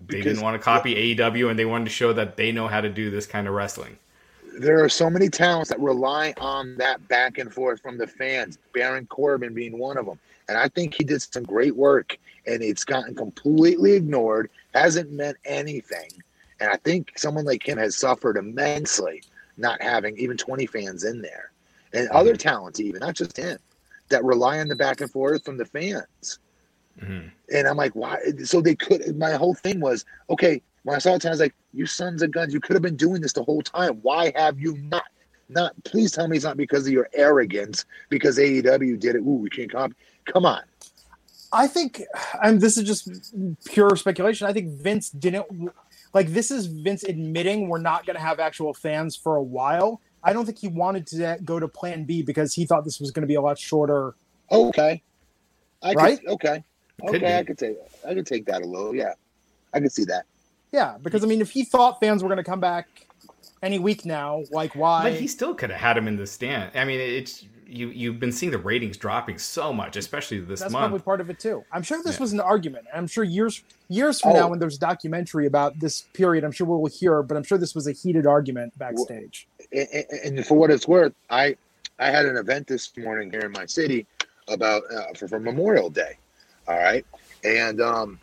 [0.00, 2.66] they Because- didn't want to copy AEW and they wanted to show that they know
[2.66, 3.98] how to do this kind of wrestling.
[4.60, 8.58] There are so many talents that rely on that back and forth from the fans.
[8.74, 10.18] Baron Corbin being one of them,
[10.50, 14.50] and I think he did some great work, and it's gotten completely ignored.
[14.74, 16.10] Hasn't meant anything,
[16.60, 19.22] and I think someone like him has suffered immensely
[19.56, 21.52] not having even twenty fans in there,
[21.94, 23.58] and other talents even not just him
[24.10, 26.38] that rely on the back and forth from the fans.
[27.00, 27.28] Mm-hmm.
[27.54, 28.18] And I'm like, why?
[28.44, 29.16] So they could.
[29.16, 30.60] My whole thing was, okay.
[30.82, 32.96] When I saw it, I was like, you sons of guns, you could have been
[32.96, 33.98] doing this the whole time.
[34.02, 35.04] Why have you not?
[35.48, 39.18] Not please tell me it's not because of your arrogance, because AEW did it.
[39.18, 39.94] Ooh, we can't copy.
[40.24, 40.62] Come on.
[41.52, 42.02] I think,
[42.42, 44.46] and this is just pure speculation.
[44.46, 45.46] I think Vince didn't
[46.14, 50.00] like this is Vince admitting we're not going to have actual fans for a while.
[50.22, 53.10] I don't think he wanted to go to Plan B because he thought this was
[53.10, 54.14] going to be a lot shorter.
[54.52, 55.02] Okay,
[55.82, 56.20] I right?
[56.20, 56.64] Could, okay,
[57.08, 58.94] okay, I could take I could take that a little.
[58.94, 59.14] Yeah,
[59.74, 60.26] I could see that.
[60.72, 63.06] Yeah, because I mean, if he thought fans were going to come back
[63.62, 65.02] any week now, like why?
[65.02, 66.70] But he still could have had him in the stand.
[66.74, 70.72] I mean, it's you you've been seeing the ratings dropping so much, especially this That's
[70.72, 70.82] month.
[70.82, 71.64] probably part of it too.
[71.72, 72.20] I'm sure this yeah.
[72.20, 72.86] was an argument.
[72.92, 74.34] I'm sure years years from oh.
[74.34, 77.22] now, when there's a documentary about this period, I'm sure we'll hear.
[77.22, 79.48] But I'm sure this was a heated argument backstage.
[79.72, 81.56] Well, and, and, for what it's worth, I
[81.98, 84.06] I had an event this morning here in my city
[84.48, 86.18] about uh, for, for Memorial Day.
[86.66, 87.04] All right,
[87.44, 88.18] and um,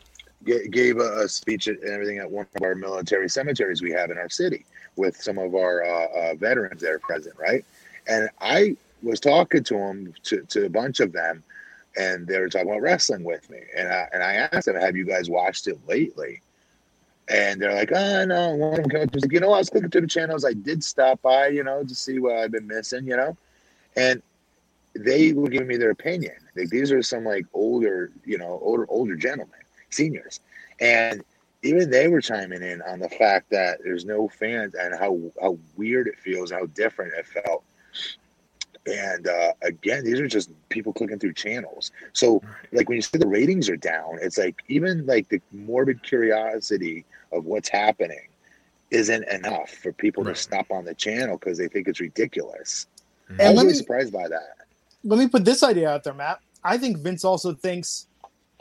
[0.48, 4.10] g- gave a, a, speech and everything at one of our military cemeteries we have
[4.10, 7.36] in our city with some of our uh, uh, veterans that are present.
[7.38, 7.64] Right,
[8.08, 11.44] and I was talking to them to, to a bunch of them,
[11.98, 13.60] and they were talking about wrestling with me.
[13.76, 16.42] And I and I asked them, "Have you guys watched it lately?"
[17.30, 19.60] And they're like, "Oh no." One of them came up was like, "You know, I
[19.60, 20.46] was clicking through the channels.
[20.46, 23.38] I did stop by, you know, to see what I've been missing, you know."
[23.96, 24.22] And
[24.96, 26.36] they were giving me their opinion.
[26.56, 30.39] Like these are some like older, you know, older older gentlemen, seniors,
[30.80, 31.23] and
[31.63, 35.58] even they were chiming in on the fact that there's no fans and how how
[35.76, 37.63] weird it feels, how different it felt
[38.88, 41.91] and uh, again, these are just people clicking through channels.
[42.13, 46.04] So, like when you see the ratings are down, it's like even like the morbid
[46.04, 48.28] curiosity of what's happening
[48.89, 50.36] isn't enough for people right.
[50.36, 52.88] to stop on the channel because they think it's ridiculous.
[53.28, 54.56] And I was really me, surprised by that.
[55.04, 56.39] Let me put this idea out there, Matt.
[56.63, 58.08] I think Vince also thinks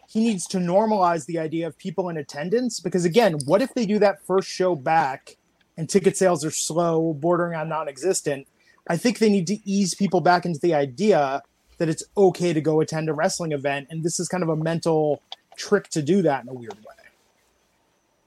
[0.08, 3.86] he needs to normalize the idea of people in attendance because, again, what if they
[3.86, 5.36] do that first show back
[5.76, 8.46] and ticket sales are slow, bordering on non existent?
[8.88, 11.42] I think they need to ease people back into the idea
[11.78, 14.56] that it's okay to go attend a wrestling event, and this is kind of a
[14.56, 15.22] mental
[15.56, 16.94] trick to do that in a weird way.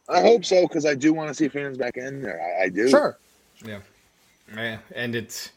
[0.09, 2.41] I hope so because I do want to see fans back in there.
[2.41, 2.89] I, I do.
[2.89, 3.17] Sure.
[3.65, 3.79] Yeah.
[4.55, 5.51] Yeah, and it's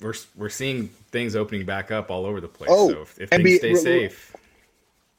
[0.00, 2.70] we're we're seeing things opening back up all over the place.
[2.72, 4.34] Oh, so if, if things be, stay safe.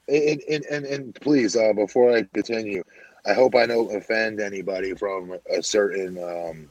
[0.07, 2.83] And, and, and, and please, uh, before I continue,
[3.25, 6.69] I hope I don't offend anybody from a certain um,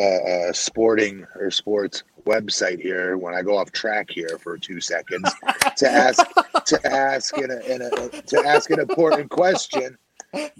[0.00, 5.30] uh, sporting or sports website here when I go off track here for two seconds
[5.76, 6.24] to ask
[6.64, 9.98] to ask in a, in a, to ask an important question.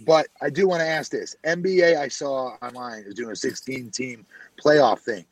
[0.05, 3.90] But I do want to ask this: NBA, I saw online is doing a 16
[3.90, 4.27] team
[4.62, 5.25] playoff thing.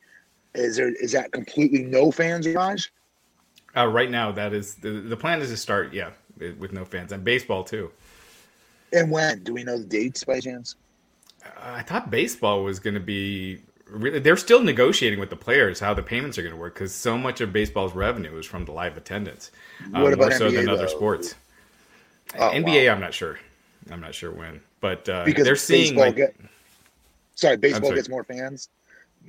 [0.54, 2.92] Is there is that completely no fans, Raj?
[3.76, 6.10] Uh, right now, that is the, the plan is to start, yeah,
[6.58, 7.90] with no fans and baseball too.
[8.92, 10.74] And when do we know the dates by chance?
[11.62, 15.94] I thought baseball was going to be really, they're still negotiating with the players how
[15.94, 18.72] the payments are going to work because so much of baseball's revenue is from the
[18.72, 19.50] live attendance,
[19.94, 20.74] um, more NBA, so than though?
[20.74, 21.34] other sports.
[22.38, 22.92] Oh, NBA, wow.
[22.92, 23.38] I'm not sure.
[23.90, 26.16] I'm not sure when, but uh, because they're seeing like.
[26.16, 26.36] Get,
[27.34, 27.96] sorry, baseball sorry.
[27.96, 28.68] gets more fans.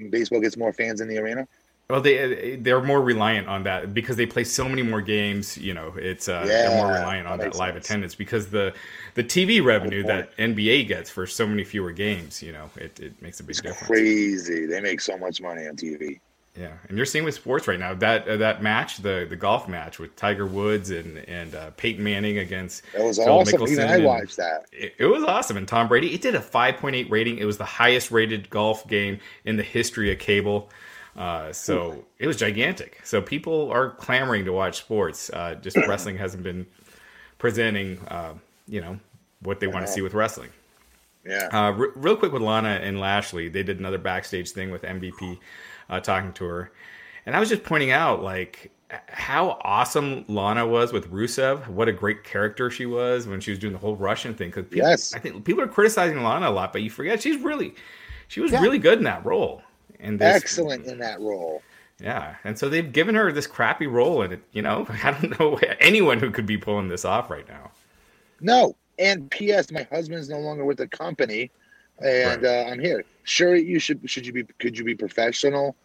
[0.09, 1.47] Baseball gets more fans in the arena.
[1.91, 5.57] Well, they they're more reliant on that because they play so many more games.
[5.57, 7.85] You know, it's uh, yeah, they're more reliant on that, that live sense.
[7.85, 8.73] attendance because the
[9.15, 12.41] the TV revenue that NBA gets for so many fewer games.
[12.41, 13.87] You know, it, it makes a big it's difference.
[13.87, 16.21] Crazy, they make so much money on TV.
[16.57, 19.67] Yeah, and you're seeing with sports right now that uh, that match, the the golf
[19.67, 23.59] match with Tiger Woods and and uh, Peyton Manning against it was Phil awesome.
[23.59, 24.65] Mickelson Even I watched that.
[24.71, 26.13] It, it, was awesome, and Tom Brady.
[26.13, 27.37] It did a 5.8 rating.
[27.37, 30.69] It was the highest rated golf game in the history of cable.
[31.15, 32.99] Uh, so it was gigantic.
[33.03, 35.29] So people are clamoring to watch sports.
[35.31, 36.65] Uh, just wrestling hasn't been
[37.37, 38.33] presenting, uh,
[38.67, 38.99] you know,
[39.41, 40.49] what they want to see with wrestling.
[41.25, 41.49] Yeah.
[41.51, 45.37] Uh, r- real quick with Lana and Lashley, they did another backstage thing with MVP
[45.89, 46.71] uh, talking to her,
[47.25, 48.71] and I was just pointing out like
[49.07, 51.67] how awesome Lana was with Rusev.
[51.67, 54.49] What a great character she was when she was doing the whole Russian thing.
[54.49, 57.75] Because yes, I think people are criticizing Lana a lot, but you forget she's really,
[58.27, 58.61] she was yeah.
[58.61, 59.61] really good in that role
[60.01, 61.61] and this, excellent in that role.
[62.01, 65.39] Yeah, and so they've given her this crappy role, and it, you know, I don't
[65.39, 67.71] know anyone who could be pulling this off right now.
[68.39, 69.71] No, and P.S.
[69.71, 71.51] My husband's no longer with the company,
[72.03, 72.67] and right.
[72.67, 73.03] uh, I'm here.
[73.23, 74.09] Sure, you should.
[74.09, 74.43] Should you be?
[74.59, 75.75] Could you be professional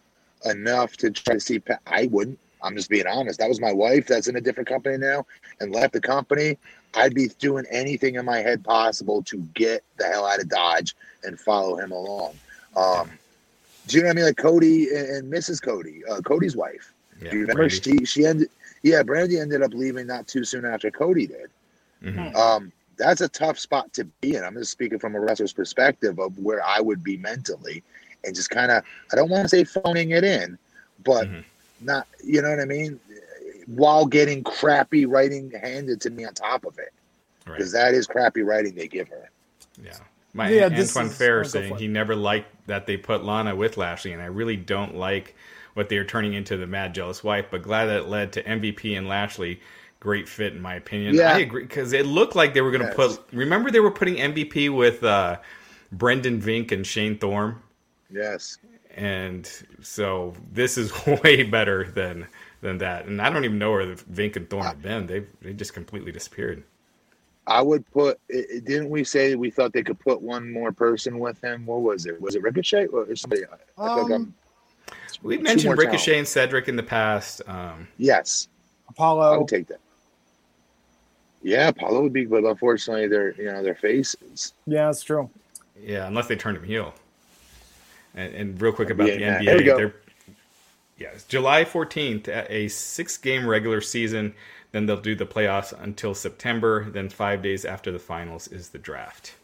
[0.45, 1.61] enough to try to see?
[1.85, 2.39] I wouldn't.
[2.63, 3.39] I'm just being honest.
[3.39, 4.07] That was my wife.
[4.07, 5.25] That's in a different company now,
[5.59, 6.57] and left the company.
[6.95, 10.95] I'd be doing anything in my head possible to get the hell out of Dodge
[11.23, 12.33] and follow him along.
[12.75, 13.11] Um,
[13.87, 14.25] do you know what I mean?
[14.25, 15.61] Like Cody and, Mrs.
[15.61, 16.93] Cody, uh, Cody's wife.
[17.21, 18.49] Yeah, do you remember she she ended
[18.83, 21.49] Yeah, Brandi ended up leaving not too soon after Cody did.
[22.03, 22.35] Mm-hmm.
[22.35, 24.43] Um, that's a tough spot to be in.
[24.43, 27.83] I'm just speaking from a wrestler's perspective of where I would be mentally,
[28.23, 30.57] and just kind of I don't want to say phoning it in,
[31.03, 31.39] but mm-hmm.
[31.85, 32.99] not you know what I mean.
[33.67, 36.93] While getting crappy writing handed to me on top of it,
[37.45, 37.91] because right.
[37.91, 39.29] that is crappy writing they give her.
[39.81, 39.97] Yeah.
[40.33, 44.21] My yeah, Antoine Fair saying he never liked that they put Lana with Lashley, and
[44.21, 45.35] I really don't like
[45.73, 47.47] what they are turning into the mad jealous wife.
[47.49, 49.61] But glad that it led to MVP and Lashley.
[49.99, 51.15] Great fit, in my opinion.
[51.15, 51.33] Yeah.
[51.33, 53.17] I agree because it looked like they were going to yes.
[53.17, 53.27] put.
[53.31, 55.37] Remember, they were putting MVP with uh,
[55.91, 57.55] Brendan Vink and Shane Thorne.
[58.11, 58.57] Yes.
[58.95, 59.49] And
[59.81, 60.91] so this is
[61.23, 62.27] way better than
[62.61, 63.05] than that.
[63.05, 65.07] And I don't even know where the Vink and Thorne have been.
[65.07, 66.63] They they just completely disappeared.
[67.47, 68.19] I would put.
[68.29, 71.65] Didn't we say we thought they could put one more person with him?
[71.65, 72.21] What was it?
[72.21, 73.43] Was it Ricochet or somebody?
[73.77, 74.33] Um,
[75.23, 77.41] We've mentioned Ricochet and Cedric in the past.
[77.47, 78.49] Um, yes,
[78.89, 79.33] Apollo.
[79.33, 79.79] I would take that.
[81.41, 84.53] Yeah, Apollo would be, but unfortunately, they're you know their faces.
[84.65, 85.29] Yeah, that's true.
[85.81, 86.93] Yeah, unless they turned him heel.
[88.15, 89.95] And, and real quick about yeah, the NBA, they're
[90.97, 94.33] yeah, July fourteenth, a six-game regular season
[94.71, 96.89] then they'll do the playoffs until September.
[96.89, 99.35] Then five days after the finals is the draft.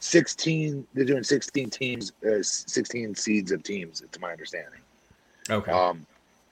[0.00, 4.80] 16 they're doing 16 teams uh, 16 seeds of teams to my understanding.
[5.50, 5.72] Okay.
[5.72, 6.06] Um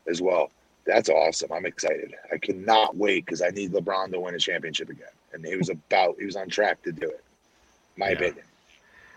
[0.08, 0.50] as well.
[0.86, 1.52] That's awesome.
[1.52, 2.14] I'm excited.
[2.32, 5.06] I cannot wait because i need lebron to win a championship again.
[5.32, 7.24] And he was about he was on track to do it.
[7.96, 8.12] My yeah.
[8.12, 8.44] opinion.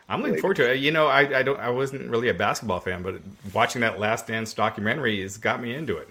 [0.10, 0.80] I'm looking forward to it.
[0.80, 3.22] You know I, I don't i wasn't really a basketball fan but
[3.54, 6.10] watching that last dance documentary has got me into it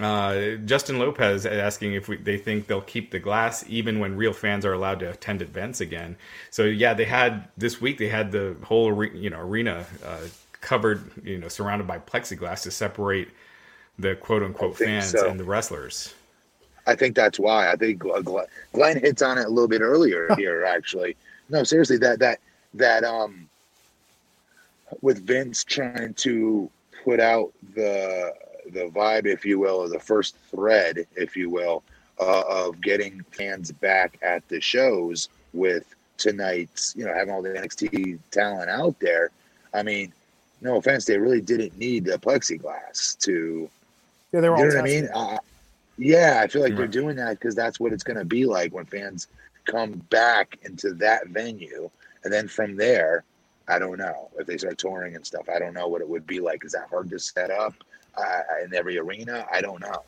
[0.00, 4.32] uh, Justin Lopez asking if we, they think they'll keep the glass even when real
[4.32, 6.16] fans are allowed to attend events again.
[6.50, 7.98] So yeah, they had this week.
[7.98, 10.18] They had the whole you know arena uh,
[10.60, 13.28] covered, you know, surrounded by plexiglass to separate
[13.98, 15.28] the quote unquote fans so.
[15.28, 16.14] and the wrestlers.
[16.86, 17.72] I think that's why.
[17.72, 18.02] I think
[18.72, 20.64] Glenn hits on it a little bit earlier here.
[20.64, 21.16] Actually,
[21.48, 22.40] no, seriously, that that
[22.74, 23.48] that um,
[25.00, 26.70] with Vince trying to
[27.02, 28.34] put out the
[28.72, 31.82] the vibe, if you will, or the first thread, if you will,
[32.20, 37.50] uh, of getting fans back at the shows with tonight's, you know, having all the
[37.50, 39.30] NXT talent out there.
[39.74, 40.12] I mean,
[40.60, 43.68] no offense, they really didn't need the plexiglass to.
[44.32, 44.58] Yeah, they were.
[44.58, 45.08] You know what I mean?
[45.14, 45.38] Uh,
[45.98, 48.74] yeah, I feel like they're doing that because that's what it's going to be like
[48.74, 49.28] when fans
[49.64, 51.90] come back into that venue,
[52.24, 53.24] and then from there,
[53.68, 55.48] I don't know if they start touring and stuff.
[55.48, 56.64] I don't know what it would be like.
[56.64, 57.74] Is that hard to set up?
[58.16, 59.46] Uh, in every arena.
[59.52, 60.02] I don't know.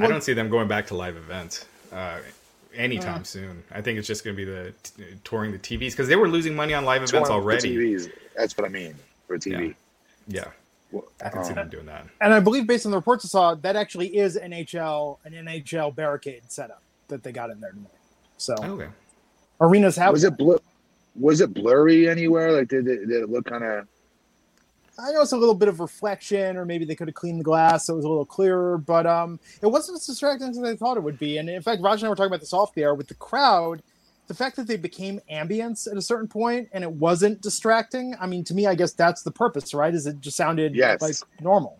[0.00, 2.18] I don't see them going back to live events uh,
[2.74, 3.62] anytime uh, soon.
[3.72, 6.28] I think it's just going to be the t- touring the TVs because they were
[6.28, 7.76] losing money on live events already.
[7.76, 8.10] TVs.
[8.36, 8.94] That's what I mean
[9.26, 9.74] for TV.
[10.26, 10.42] Yeah.
[10.42, 10.50] yeah.
[10.90, 12.06] Well, I can um, see them doing that.
[12.20, 15.94] And I believe, based on the reports I saw, that actually is NHL an NHL
[15.94, 17.90] barricade setup that they got in there tonight.
[18.38, 18.88] So okay.
[19.60, 20.12] arenas have.
[20.12, 20.56] Was it bl-
[21.14, 22.52] Was it blurry anywhere?
[22.52, 23.86] Like did it, did it look kind of?
[24.98, 27.44] I know it's a little bit of reflection, or maybe they could have cleaned the
[27.44, 30.74] glass so it was a little clearer, but um, it wasn't as distracting as I
[30.74, 31.38] thought it would be.
[31.38, 33.14] And in fact, Raj and I were talking about this off the air with the
[33.14, 33.82] crowd.
[34.26, 38.14] The fact that they became ambience at a certain point and it wasn't distracting.
[38.20, 39.94] I mean, to me, I guess that's the purpose, right?
[39.94, 41.00] Is it just sounded yes.
[41.00, 41.78] like normal?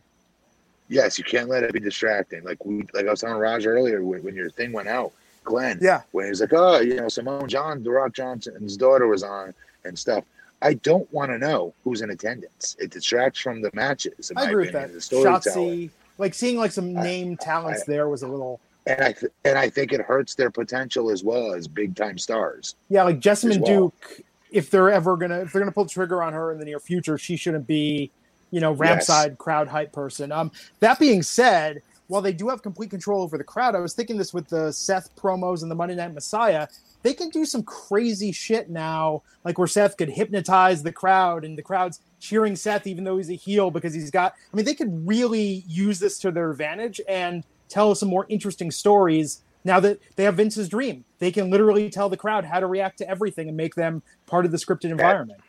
[0.89, 2.45] Yes, you can't let it be distracting.
[2.45, 5.13] Like we, like I was telling Raj earlier when, when your thing went out,
[5.45, 5.79] Glenn.
[5.83, 6.03] Yeah.
[6.13, 9.53] When he was like, oh, you know, Simone John, The Rock Johnson's daughter was on
[9.85, 10.25] and stuff.
[10.63, 12.77] I don't want to know who's in attendance.
[12.79, 14.33] It distracts from the matches.
[14.35, 15.17] I agree opinion, with that.
[15.17, 18.61] Shotzi, like seeing like some name I, talents I, there was a little.
[18.87, 22.19] And I th- and I think it hurts their potential as well as big time
[22.19, 22.75] stars.
[22.89, 23.81] Yeah, like Jessamyn well.
[23.81, 24.23] Duke.
[24.51, 26.81] If they're ever gonna if they're gonna pull the trigger on her in the near
[26.81, 28.11] future, she shouldn't be,
[28.51, 29.37] you know, rampside yes.
[29.39, 30.33] crowd hype person.
[30.33, 30.51] Um,
[30.81, 34.17] that being said, while they do have complete control over the crowd, I was thinking
[34.17, 36.67] this with the Seth promos and the Monday Night Messiah
[37.03, 41.57] they can do some crazy shit now, like where Seth could hypnotize the crowd and
[41.57, 44.35] the crowd's cheering Seth even though he's a heel because he's got.
[44.53, 48.71] I mean, they could really use this to their advantage and tell some more interesting
[48.71, 51.05] stories now that they have Vince's dream.
[51.19, 54.45] They can literally tell the crowd how to react to everything and make them part
[54.45, 55.41] of the scripted environment.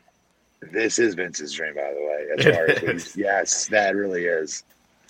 [0.61, 2.27] this is Vince's dream, by the way.
[2.37, 4.63] As far as yes, that really is.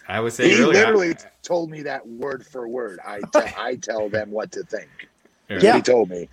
[0.07, 2.99] I would say he really, literally I, told me that word for word.
[3.05, 4.89] I, te- I tell them what to think.
[5.49, 5.75] Yeah.
[5.75, 6.29] He told me.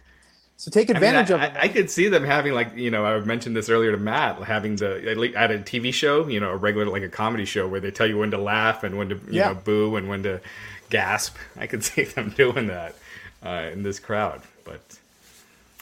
[0.59, 1.59] So take advantage I mean, I, of it.
[1.59, 4.43] I, I, could see them having like you know I mentioned this earlier to Matt
[4.43, 7.81] having the at a TV show you know a regular like a comedy show where
[7.81, 9.49] they tell you when to laugh and when to you yeah.
[9.49, 10.41] know boo and when to
[10.89, 11.37] gasp.
[11.57, 12.95] I could see them doing that
[13.45, 14.81] uh, in this crowd, but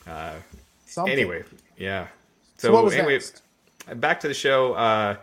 [0.07, 0.35] uh,
[1.07, 1.45] anyway,
[1.76, 2.09] yeah.
[2.57, 3.43] So, so anyway, next?
[3.97, 4.74] back to the show.
[4.74, 5.16] Uh,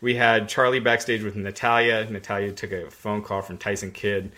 [0.00, 2.08] we had Charly backstage with Natalya.
[2.10, 4.30] Natalya took a phone call from Tyson Kidd.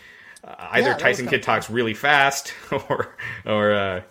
[0.45, 4.03] Uh, either Yeah, Tyson Kidd talks really fast, or or uh,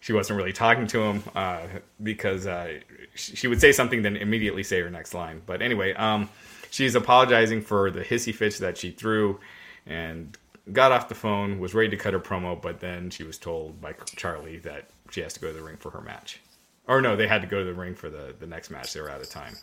[0.00, 1.66] she wasn't really talking to him uh,
[2.02, 2.80] because uh,
[3.14, 5.42] she she would say something then immediately say her next line.
[5.46, 6.28] But anyway, um,
[6.70, 9.40] she's apologizing for the hissy fits that she threw,
[9.86, 10.36] and
[10.72, 11.58] got off the phone.
[11.58, 15.20] Was ready to cut her promo, but then she was told by Charly that she
[15.20, 16.40] has to go to the ring for her match.
[16.88, 18.92] Or no, they had to go to the ring for the, the next match.
[18.92, 19.56] They were out of time.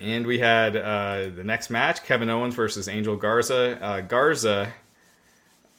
[0.00, 3.78] And we had uh, the next match: Kevin Owens versus Angel Garza.
[3.82, 4.72] Uh, Garza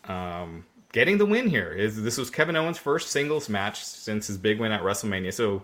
[0.05, 1.75] um, getting the win here.
[1.89, 5.33] this was Kevin Owens' first singles match since his big win at WrestleMania.
[5.33, 5.63] So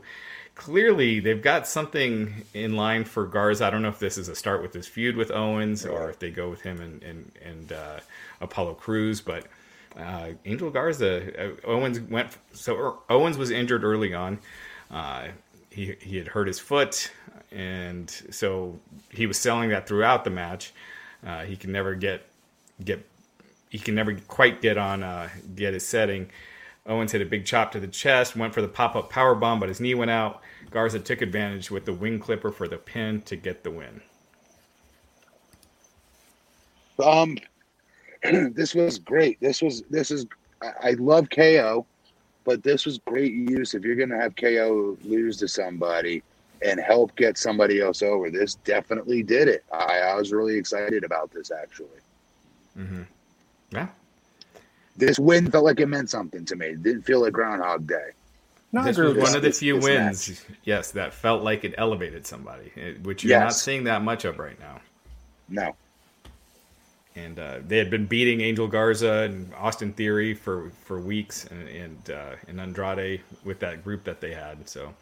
[0.54, 3.66] clearly, they've got something in line for Garza.
[3.66, 6.20] I don't know if this is a start with this feud with Owens or if
[6.20, 8.00] they go with him and and, and uh,
[8.42, 9.46] Apollo Crews, but.
[9.96, 12.36] Uh, Angel Garza, uh, Owens went.
[12.54, 14.40] So Owens was injured early on.
[14.90, 15.28] Uh,
[15.70, 17.12] he he had hurt his foot,
[17.54, 18.80] and so
[19.10, 20.74] he was selling that throughout the match.
[21.26, 22.26] Uh, he can never get
[22.84, 23.06] get
[23.70, 26.30] he can never quite get on uh, get his setting.
[26.86, 29.60] Owens hit a big chop to the chest, went for the pop up power bomb,
[29.60, 30.42] but his knee went out.
[30.70, 34.02] Garza took advantage with the wing clipper for the pin to get the win.
[37.02, 37.38] Um,
[38.54, 39.40] this was great.
[39.40, 40.26] This was this is
[40.62, 41.86] I, I love KO,
[42.44, 46.22] but this was great use if you're gonna have KO lose to somebody
[46.64, 48.30] and help get somebody else over.
[48.32, 49.64] This definitely did it.
[49.74, 52.00] I, I was really excited about this actually.
[52.78, 53.04] Mm-hmm.
[53.72, 53.88] Yeah,
[54.96, 56.68] This win felt like it meant something to me.
[56.68, 58.12] It didn't feel like Groundhog Day.
[58.72, 60.58] No, this was one of the few this wins, match.
[60.64, 64.40] yes, that felt like it elevated somebody, eh, which you're not seeing that much of
[64.40, 64.82] right now.
[65.50, 65.76] No.
[67.16, 71.68] and uh, they had been beating Angel Garza and Austin Theory for for weeks, and
[71.70, 74.68] and, uh, and Andrade with that group that they had.
[74.68, 74.94] So,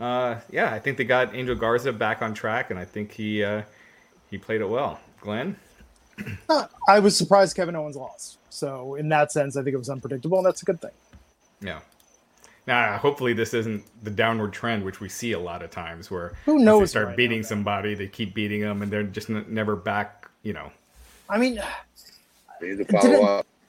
[0.00, 3.42] uh, yeah, I think they got Angel Garza back on track, and I think he
[3.44, 3.62] uh,
[4.30, 5.00] he played it well.
[5.20, 5.56] Glenn,
[6.48, 8.38] Uh, I was surprised Kevin Owens lost.
[8.50, 10.92] So in that sense, I think it was unpredictable, and that's a good thing.
[11.60, 11.80] yeah.
[12.66, 16.32] Now, hopefully, this isn't the downward trend, which we see a lot of times, where
[16.46, 19.30] Who knows they start right beating now, somebody, they keep beating them, and they're just
[19.30, 20.28] n- never back.
[20.42, 20.72] You know,
[21.30, 21.60] I mean,
[22.60, 23.02] They need to follow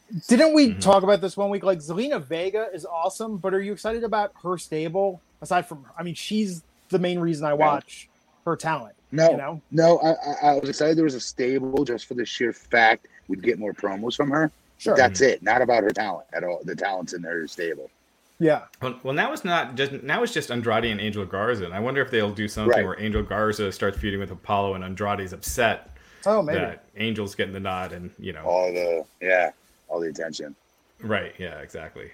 [0.09, 0.79] Didn't- didn't we Mm-hmm.
[0.79, 1.63] talk about this one week?
[1.63, 5.21] Like Zelina Vega is awesome, but are you excited about her stable?
[5.41, 8.09] Aside from, I mean, she's the main reason I watch
[8.45, 8.95] her talent.
[9.11, 9.61] No, You know?
[9.71, 13.07] no, I, I, I was excited there was a stable just for the sheer fact
[13.27, 14.51] we'd get more promos from her.
[14.79, 14.95] Sure.
[14.95, 15.41] That's it.
[15.41, 16.59] Not about her talent at all.
[16.63, 17.89] The talent's in her stable.
[18.39, 18.63] yeah.
[18.81, 21.79] Well, well, now it's not just now it's just Andrade and Angel Garza, and I
[21.79, 22.85] wonder if they'll do something Right.
[22.85, 25.89] where Angel Garza starts feuding with Apollo, and Andrade's upset
[26.25, 26.59] Oh, maybe.
[26.59, 29.51] that Angel's getting the nod, and you know, All the yeah,
[29.87, 30.55] all the attention.
[31.01, 31.33] right?
[31.39, 32.11] Yeah, exactly.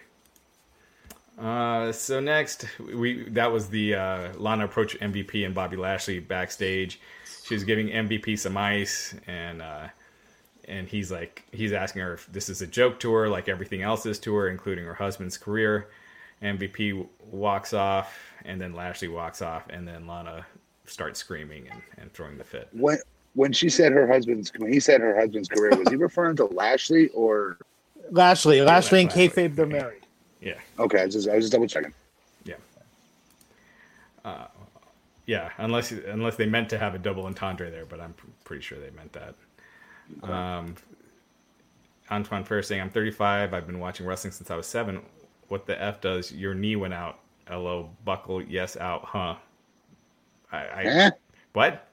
[1.38, 7.00] Uh, so next, we that was the uh, Lana approach MVP and Bobby Lashley backstage.
[7.44, 9.88] She was giving MVP some ice, and uh,
[10.68, 13.82] and he's like he's asking her if this is a joke to her, like everything
[13.82, 15.90] else is to her, including her husband's career.
[16.42, 20.46] MVP walks off, and then Lashley walks off, and then Lana
[20.86, 22.68] starts screaming and, and throwing the fit.
[22.74, 22.98] When
[23.34, 26.46] when she said her husband's when he said her husband's career, was he referring to
[26.46, 27.58] Lashley or
[28.12, 29.30] Lashley, Lashley and Lashley.
[29.30, 30.03] kayfabe, they're married.
[30.44, 31.02] Yeah, okay?
[31.02, 31.94] I was just I was just double checking.
[32.44, 32.56] yeah,
[34.26, 34.48] uh,
[35.26, 35.50] yeah.
[35.58, 38.78] Unless unless they meant to have a double entendre there, but I'm pr- pretty sure
[38.80, 39.36] they meant that.
[40.22, 40.76] Um,
[42.12, 43.54] Antoine Fair saying, "I'm 35.
[43.54, 45.02] I've been watching wrestling since I was seven.
[45.48, 47.20] What the f does your knee went out?
[47.50, 48.42] Lo buckle.
[48.42, 49.06] Yes, out.
[49.06, 49.36] Huh?
[50.52, 51.10] I, I Eh?
[51.54, 51.88] what?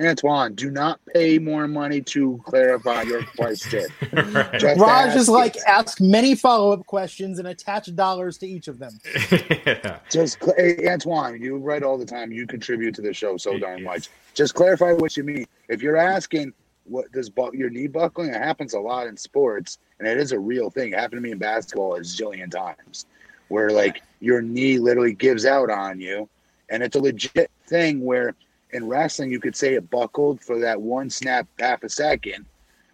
[0.00, 3.84] Antoine, do not pay more money to clarify your question.
[4.12, 4.58] right.
[4.58, 5.32] Just Raj ask is it.
[5.32, 8.98] like, ask many follow up questions and attach dollars to each of them.
[9.66, 9.98] yeah.
[10.10, 12.32] Just hey, Antoine, you write all the time.
[12.32, 13.84] You contribute to the show so darn Yes.
[13.84, 14.08] much.
[14.34, 15.46] Just clarify what you mean.
[15.68, 19.78] If you're asking what does bu- your knee buckling, it happens a lot in sports,
[19.98, 20.92] and it is a real thing.
[20.92, 23.04] It happened to me in basketball a zillion times,
[23.48, 26.28] where like your knee literally gives out on you,
[26.70, 28.02] and it's a legit thing.
[28.02, 28.34] Where
[28.72, 32.46] in wrestling, you could say it buckled for that one snap, half a second.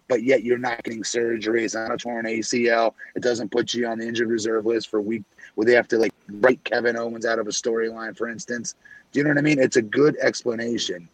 [0.07, 1.63] But yet you're not getting surgery.
[1.63, 2.93] It's not a torn ACL.
[3.15, 5.23] It doesn't put you on the injured reserve list for week
[5.55, 8.73] where they have to like write Kevin Owens out of a storyline, for instance.
[9.11, 9.59] Do you know what I mean?
[9.59, 11.07] It's a good explanation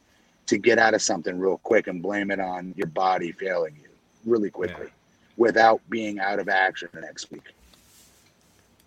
[0.47, 3.89] to get out of something real quick and blame it on your body failing you
[4.25, 4.91] really quickly Yeah.
[5.37, 7.53] without being out of action the next week.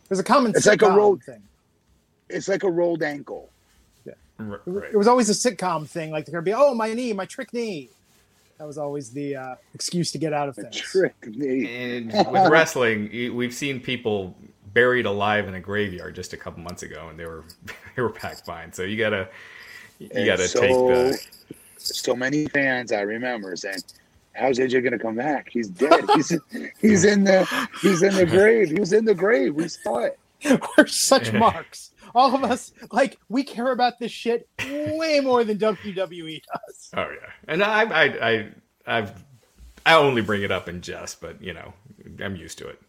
[0.08, 1.42] There's a common It's like a rolled thing.
[2.30, 3.50] It's like a rolled ankle.
[4.38, 4.92] R- It was- right.
[4.92, 6.10] It was always a sitcom thing.
[6.10, 7.90] Like, there'd be, oh, my knee, my trick knee.
[8.58, 10.74] That was always the uh, excuse to get out of things.
[10.76, 11.96] trick knee.
[11.96, 14.36] And with wrestling, we've seen people
[14.74, 17.44] buried alive in a graveyard just a couple months ago, and they were
[17.96, 18.72] they were back fine.
[18.72, 19.28] So you gotta
[20.00, 23.78] you And gotta so, take the so many fans I remember saying,
[24.34, 25.48] "How's AJ gonna come back?
[25.50, 26.04] He's dead.
[26.16, 26.36] He's
[26.80, 27.44] he's in the
[27.80, 28.70] he's in the grave.
[28.70, 29.54] He was in the grave.
[29.54, 30.18] We saw it."
[30.76, 31.90] We're such marks.
[32.14, 36.90] All of us, like, we care about this shit way more than WWE does.
[36.96, 38.48] Oh yeah, and I I I
[38.86, 39.24] I've
[39.86, 41.72] I only bring it up in jest, but you know
[42.22, 42.80] I'm used to it.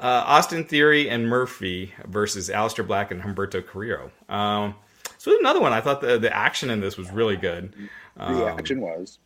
[0.00, 4.12] Uh, Austin Theory and Murphy versus Aleister Black and Humberto Carrillo.
[4.28, 4.76] Um,
[5.18, 5.72] so another one.
[5.72, 7.72] I thought the the action in this was really good.
[8.16, 9.18] The Um, action was.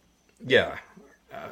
[0.46, 0.78] Yeah.
[1.32, 1.50] Uh,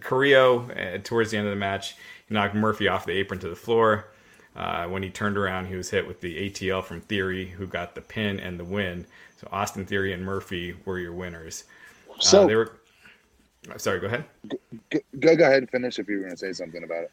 [0.00, 1.96] Carrillo, uh, towards the end of the match,
[2.28, 4.12] he knocked Murphy off the apron to the floor.
[4.56, 7.94] Uh, when he turned around, he was hit with the ATL from Theory, who got
[7.94, 9.06] the pin and the win.
[9.40, 11.64] So Austin Theory and Murphy were your winners.
[12.20, 12.72] So uh, they were.
[13.76, 14.24] Sorry, go ahead.
[14.48, 17.10] go, go go ahead and finish if you were going to say something about it.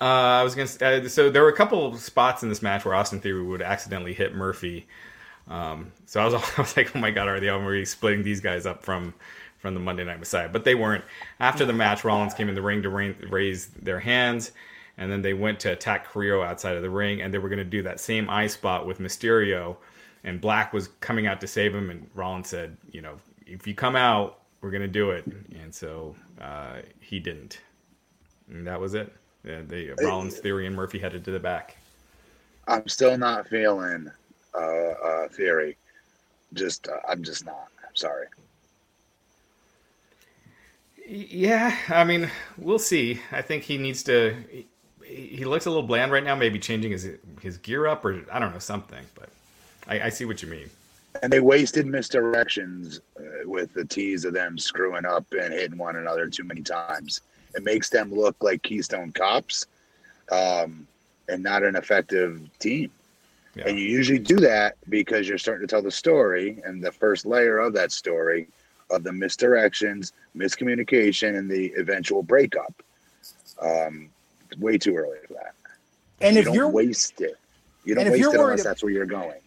[0.00, 1.04] Uh, I was gonna.
[1.04, 3.62] Uh, so there were a couple of spots in this match where Austin Theory would
[3.62, 4.86] accidentally hit Murphy.
[5.48, 8.40] Um, so I was, I was like, oh my god, are they already splitting these
[8.40, 9.14] guys up from
[9.58, 10.48] from the Monday Night Messiah?
[10.48, 11.04] But they weren't.
[11.38, 14.52] After the match, Rollins came in the ring to raise their hands,
[15.02, 17.58] and then they went to attack Carrillo outside of the ring, and they were going
[17.58, 19.76] to do that same eye spot with Mysterio,
[20.22, 23.74] and Black was coming out to save him, and Rollins said, you know, if you
[23.74, 25.26] come out, we're going to do it,
[25.60, 27.60] and so uh, he didn't,
[28.48, 29.12] and that was it.
[29.44, 31.76] Yeah, they Rollins, Theory, and Murphy headed to the back.
[32.68, 34.08] I'm still not feeling
[34.54, 35.76] uh, uh, theory.
[36.54, 37.66] Just uh, I'm just not.
[37.84, 38.26] I'm sorry.
[41.04, 43.20] Yeah, I mean, we'll see.
[43.32, 44.36] I think he needs to.
[45.14, 46.34] He, looks a little bland right now.
[46.34, 47.08] Maybe changing his
[47.40, 49.04] his gear up, or I don't know something.
[49.14, 49.28] But
[49.86, 50.70] I, I see what you mean.
[51.22, 55.96] And they wasted misdirections uh, with the tease of them screwing up and hitting one
[55.96, 57.20] another too many times.
[57.54, 59.66] It makes them look like Keystone Cops,
[60.30, 60.86] um,
[61.28, 62.90] and not an effective team.
[63.54, 63.64] Yeah.
[63.68, 67.26] And you usually do that because you're starting to tell the story, and the first
[67.26, 68.48] layer of that story
[68.90, 72.82] of the misdirections, miscommunication, and the eventual breakup.
[73.60, 74.08] Um,
[74.58, 75.54] way too early for that.
[76.20, 77.36] And you if don't you're, waste it,
[77.84, 79.40] you don't and if waste you're it unless ab- that's where you're going.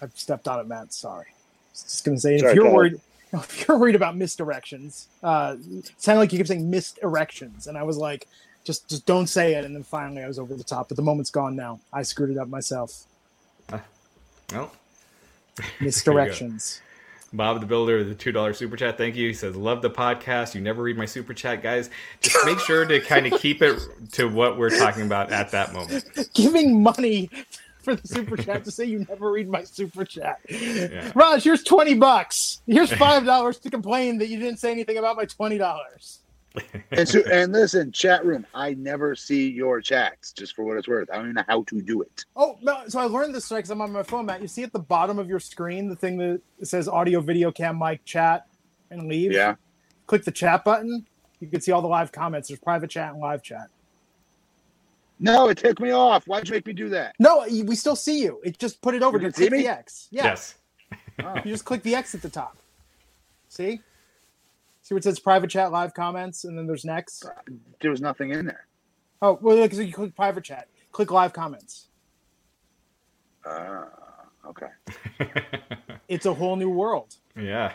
[0.00, 0.92] I've stepped on it, Matt.
[0.92, 1.26] Sorry.
[1.72, 2.74] Just gonna say, Sorry, if you're Kyle.
[2.74, 3.00] worried,
[3.32, 5.56] if you're worried about misdirections, uh,
[5.98, 8.26] sounded like you kept saying missed erections, and I was like,
[8.64, 9.64] just, just don't say it.
[9.64, 10.88] And then finally, I was over the top.
[10.88, 11.80] But the moment's gone now.
[11.92, 13.04] I screwed it up myself.
[14.52, 14.72] Well,
[15.80, 16.80] Misdirections.
[17.32, 18.98] Bob the Builder, the two dollar super chat.
[18.98, 19.28] Thank you.
[19.28, 20.54] He says, "Love the podcast.
[20.54, 21.90] You never read my super chat, guys.
[22.20, 23.80] Just make sure to kind of keep it
[24.12, 27.30] to what we're talking about at that moment." Giving money
[27.78, 30.38] for the super chat to say you never read my super chat.
[30.48, 31.10] Yeah.
[31.14, 32.62] Raj, here's twenty bucks.
[32.66, 36.21] Here's five dollars to complain that you didn't say anything about my twenty dollars.
[36.90, 38.46] And so, and listen, chat room.
[38.54, 40.32] I never see your chats.
[40.32, 42.24] Just for what it's worth, I don't even know how to do it.
[42.36, 42.82] Oh no!
[42.88, 44.42] So I learned this because I'm on my phone, Matt.
[44.42, 47.78] You see at the bottom of your screen the thing that says audio, video, cam,
[47.78, 48.46] mic, chat,
[48.90, 49.32] and leave.
[49.32, 49.54] Yeah.
[50.06, 51.06] Click the chat button.
[51.40, 52.48] You can see all the live comments.
[52.48, 53.68] There's private chat and live chat.
[55.18, 56.26] No, it took me off.
[56.26, 57.14] Why'd you make me do that?
[57.18, 58.40] No, we still see you.
[58.44, 59.18] It just put it over.
[59.18, 59.62] You can Just click see me?
[59.62, 60.08] the X.
[60.10, 60.24] Yeah.
[60.24, 60.54] Yes.
[61.22, 61.34] Oh.
[61.36, 62.56] You just click the X at the top.
[63.48, 63.80] See?
[64.92, 67.24] See where it says private chat, live comments, and then there's next.
[67.80, 68.66] There was nothing in there.
[69.22, 71.86] Oh, well, because you click private chat, click live comments.
[73.46, 73.86] Ah,
[74.46, 74.66] okay.
[76.08, 77.16] It's a whole new world.
[77.34, 77.72] yeah.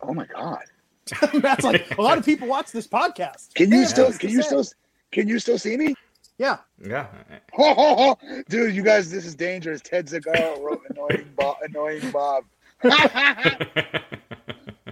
[0.00, 0.64] Oh my god.
[1.42, 3.52] Matt's like, a lot of people watch this podcast.
[3.52, 4.10] Can you have still?
[4.10, 4.46] Can you say.
[4.48, 4.64] still?
[5.12, 5.94] Can you still see me?
[6.38, 6.60] Yeah.
[6.82, 7.08] Yeah.
[8.48, 9.82] Dude, you guys, this is dangerous.
[9.82, 11.56] Ted Segal wrote annoying Bob.
[11.60, 12.44] Annoying Bob.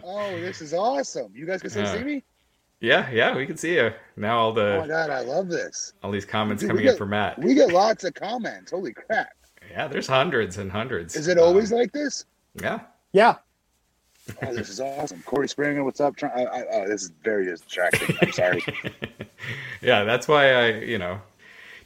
[0.04, 1.32] Oh, this is awesome.
[1.34, 1.92] You guys can still Yeah.
[1.94, 2.24] see me?
[2.80, 3.10] yeah.
[3.10, 3.34] Yeah.
[3.36, 4.38] We can see you now.
[4.38, 5.92] All the Oh my the god, I love this.
[6.02, 7.38] all these comments Dude, we coming in for Matt.
[7.38, 8.70] We get lots of comments.
[8.72, 9.28] Holy crap!
[9.70, 9.88] Yeah.
[9.88, 11.16] There's hundreds and hundreds.
[11.16, 12.24] Is it always Um, like this?
[12.60, 12.80] yeah.
[13.12, 13.36] Yeah.
[14.42, 15.22] Oh, this is awesome.
[15.26, 16.16] Corey Springer, what's up?
[16.16, 18.16] Try- I, I, oh, this is very distracting.
[18.22, 18.64] I'm sorry.
[19.82, 21.20] yeah, that's why I, you know,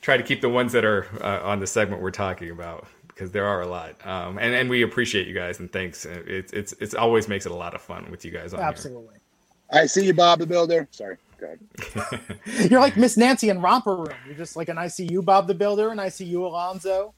[0.02, 2.86] try to keep the ones that are uh, on the segment we're talking about
[3.18, 6.04] because there are a lot, um, and and we appreciate you guys and thanks.
[6.04, 9.16] It's it's it's always makes it a lot of fun with you guys on Absolutely.
[9.72, 10.86] I see you, Bob the Builder.
[10.92, 11.16] Sorry.
[11.40, 11.54] Go.
[12.46, 14.14] You're like Miss Nancy in Romper Room.
[14.26, 17.14] You're just like an ICU Bob the Builder and ICU Alonzo.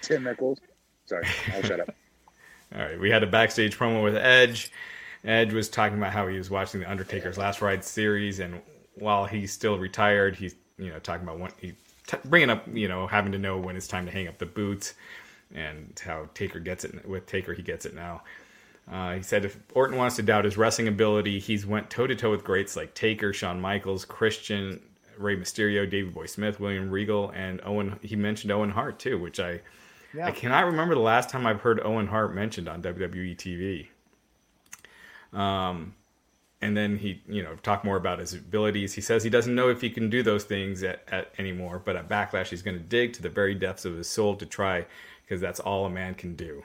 [0.00, 0.58] Tim Nichols.
[1.04, 1.94] Sorry, I'll shut up.
[2.74, 4.72] All right, we had a backstage promo with Edge.
[5.24, 8.60] Edge was talking about how he was watching the Undertaker's Last Ride series, and
[8.94, 11.74] while he's still retired, he's you know talking about when he
[12.08, 14.46] t- bringing up you know having to know when it's time to hang up the
[14.46, 14.94] boots,
[15.54, 18.22] and how Taker gets it with Taker he gets it now.
[18.90, 22.16] Uh, he said if Orton wants to doubt his wrestling ability, he's went toe to
[22.16, 24.80] toe with greats like Taker, Shawn Michaels, Christian,
[25.18, 27.98] Rey Mysterio, Davey Boy Smith, William Regal, and Owen.
[28.02, 29.60] He mentioned Owen Hart too, which I
[30.14, 30.26] yeah.
[30.26, 33.88] I cannot remember the last time I've heard Owen Hart mentioned on WWE TV.
[35.38, 35.94] Um,
[36.60, 38.92] and then he, you know, talk more about his abilities.
[38.92, 41.96] He says he doesn't know if he can do those things at, at anymore, but
[41.96, 44.84] at Backlash he's going to dig to the very depths of his soul to try,
[45.22, 46.64] because that's all a man can do.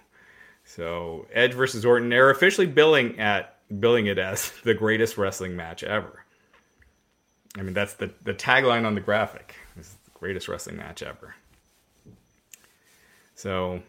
[0.65, 5.83] So Edge versus Orton, they're officially billing at billing it as the greatest wrestling match
[5.83, 6.23] ever.
[7.57, 9.55] I mean, that's the the tagline on the graphic.
[9.75, 11.35] This is the greatest wrestling match ever.
[13.35, 13.81] So,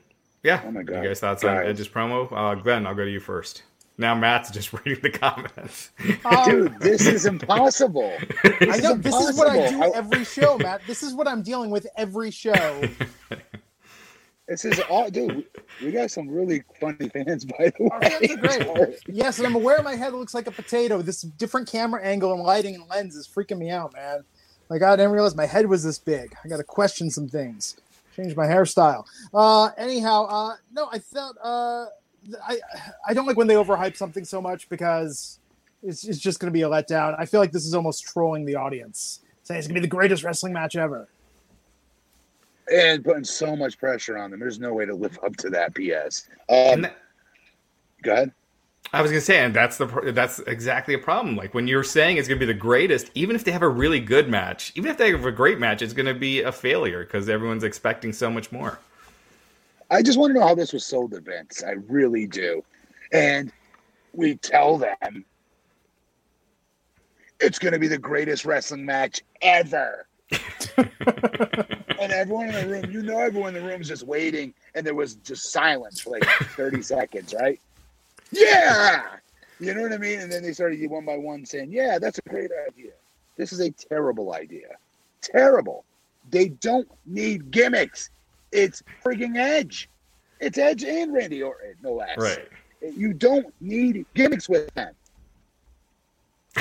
[0.42, 0.60] yeah.
[0.64, 1.02] Oh my god!
[1.02, 1.60] You guys thoughts guys.
[1.60, 2.30] on Edge's promo?
[2.30, 3.62] Uh, Glenn, I'll go to you first.
[3.96, 5.90] Now Matt's just reading the comments.
[6.24, 8.12] Um, Dude, this is impossible.
[8.60, 8.94] This I know.
[8.94, 10.82] Is this is what I do every show, Matt.
[10.86, 12.82] This is what I'm dealing with every show.
[14.46, 15.46] This is all, dude.
[15.82, 18.10] We got some really funny fans, by the Our way.
[18.10, 18.36] Fans are
[18.76, 18.98] great.
[19.06, 21.00] yes, and I'm aware my head looks like a potato.
[21.00, 24.22] This different camera angle and lighting and lens is freaking me out, man.
[24.68, 26.34] Like I didn't realize my head was this big.
[26.44, 27.76] I got to question some things.
[28.16, 29.06] Change my hairstyle.
[29.32, 31.86] Uh, anyhow, uh, no, I felt uh,
[32.46, 32.58] I
[33.06, 35.38] I don't like when they overhype something so much because
[35.82, 37.14] it's, it's just going to be a letdown.
[37.18, 39.90] I feel like this is almost trolling the audience, saying it's going to be the
[39.90, 41.08] greatest wrestling match ever
[42.72, 44.40] and putting so much pressure on them.
[44.40, 45.74] There's no way to live up to that.
[45.74, 46.28] P.S.
[46.48, 46.96] Um, that,
[48.02, 48.32] go ahead.
[48.92, 51.36] I was gonna say, and that's the that's exactly a problem.
[51.36, 53.98] Like when you're saying it's gonna be the greatest, even if they have a really
[53.98, 57.28] good match, even if they have a great match, it's gonna be a failure because
[57.28, 58.78] everyone's expecting so much more.
[59.94, 61.62] I just want to know how this was sold to Vince.
[61.62, 62.64] I really do,
[63.12, 63.52] and
[64.12, 65.24] we tell them
[67.38, 70.06] it's gonna be the greatest wrestling match ever.
[70.76, 74.84] and everyone in the room, you know, everyone in the room is just waiting, and
[74.84, 76.24] there was just silence for like
[76.56, 77.60] 30 seconds, right?
[78.32, 79.04] Yeah,
[79.60, 80.18] you know what I mean.
[80.18, 82.92] And then they started one by one saying, "Yeah, that's a great idea.
[83.36, 84.70] This is a terrible idea.
[85.20, 85.84] Terrible.
[86.30, 88.10] They don't need gimmicks.
[88.54, 89.90] It's freaking Edge.
[90.40, 92.16] It's Edge and Randy Orton, no less.
[92.16, 92.48] Right.
[92.80, 94.94] You don't need gimmicks with them.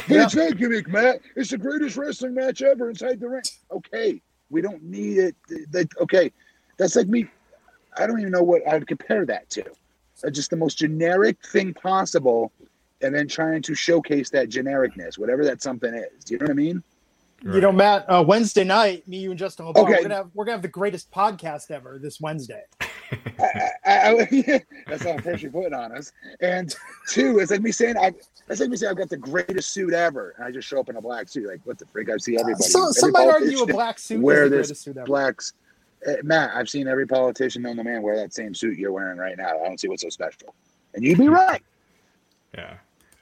[0.09, 0.23] Yeah.
[0.23, 1.19] It's not gimmick, Matt.
[1.35, 3.43] It's the greatest wrestling match ever inside the ring.
[3.69, 5.35] Okay, we don't need it.
[5.71, 6.31] That okay,
[6.77, 7.27] that's like me.
[7.95, 9.63] I don't even know what I would compare that to.
[10.25, 12.51] Uh, just the most generic thing possible,
[13.01, 16.23] and then trying to showcase that genericness, whatever that something is.
[16.25, 16.83] Do you know what I mean?
[17.43, 17.55] Right.
[17.55, 18.05] You know, Matt.
[18.09, 19.91] Uh, Wednesday night, me, you, and Justin LaBar, okay.
[19.91, 22.63] we're gonna have we're gonna have the greatest podcast ever this Wednesday.
[23.11, 26.13] I, I, I, that's how pressure putting on us.
[26.39, 26.73] And
[27.09, 28.13] two, it's like me saying I.
[28.47, 30.87] That's like me saying I've got the greatest suit ever, and I just show up
[30.87, 31.47] in a black suit.
[31.47, 32.09] Like, what the freak?
[32.09, 32.63] I see everybody.
[32.63, 35.51] Uh, so, every some might argue a black suit wear this blacks.
[36.07, 39.17] Uh, Matt, I've seen every politician known the man wear that same suit you're wearing
[39.17, 39.49] right now.
[39.49, 40.55] I don't see what's so special.
[40.93, 41.61] And you'd be right.
[42.53, 42.75] Yeah.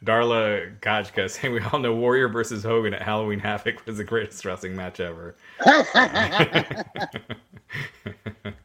[0.04, 4.44] Darla Gajka saying we all know Warrior versus Hogan at Halloween Havoc was the greatest
[4.46, 5.36] wrestling match ever.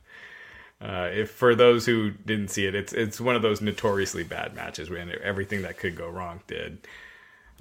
[0.78, 4.54] Uh, if for those who didn't see it, it's it's one of those notoriously bad
[4.54, 6.78] matches when everything that could go wrong did.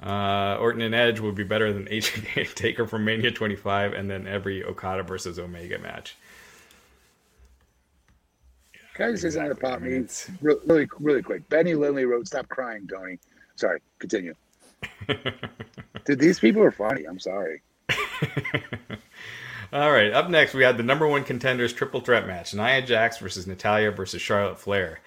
[0.04, 4.28] Uh, Orton and Edge would be better than HBK Taker from Mania 25, and then
[4.28, 6.18] every Okada versus Omega match.
[8.96, 10.06] Can I just say something about me?
[10.42, 11.48] Really, really quick.
[11.50, 13.18] Benny Lindley wrote, "Stop crying, Tony."
[13.56, 14.36] Sorry, continue.
[16.06, 17.06] Dude, these people are funny.
[17.06, 17.62] I'm sorry.
[19.74, 23.18] All right, up next we had the number one contenders triple threat match: Nia Jax
[23.18, 25.00] versus Natalya versus Charlotte Flair,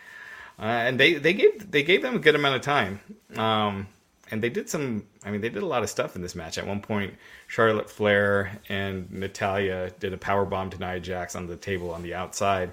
[0.58, 3.00] uh, and they they gave they gave them a good amount of time.
[3.36, 3.86] Um,
[4.30, 5.04] and they did some.
[5.24, 6.58] I mean, they did a lot of stuff in this match.
[6.58, 7.14] At one point,
[7.46, 12.02] Charlotte Flair and Natalya did a power bomb to Nia Jax on the table on
[12.02, 12.72] the outside.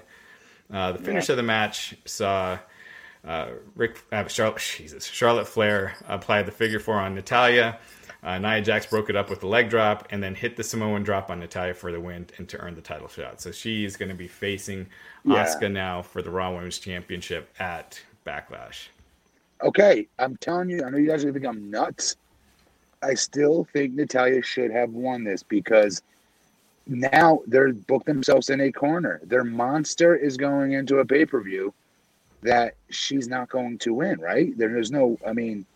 [0.72, 1.34] Uh, the finish yeah.
[1.34, 2.58] of the match saw
[3.26, 7.78] uh, Rick uh, Charlotte, Jesus, Charlotte Flair applied the figure four on Natalya.
[8.22, 11.02] Uh, Nia Jax broke it up with the leg drop and then hit the Samoan
[11.02, 13.40] drop on Natalya for the win and to earn the title shot.
[13.40, 14.86] So she's going to be facing
[15.24, 15.44] yeah.
[15.44, 18.88] Asuka now for the Raw Women's Championship at Backlash.
[19.62, 22.16] Okay, I'm telling you, I know you guys are going to think I'm nuts.
[23.02, 26.02] I still think Natalya should have won this because
[26.86, 29.20] now they're booked themselves in a corner.
[29.24, 31.72] Their monster is going into a pay per view
[32.46, 34.56] that she's not going to win, right?
[34.56, 35.66] There's no, I mean,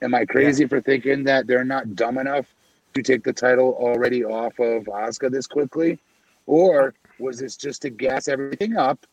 [0.00, 0.68] Am I crazy yeah.
[0.68, 2.54] for thinking that they're not dumb enough
[2.94, 5.98] to take the title already off of Asuka this quickly?
[6.46, 9.06] Or was this just to gas everything up,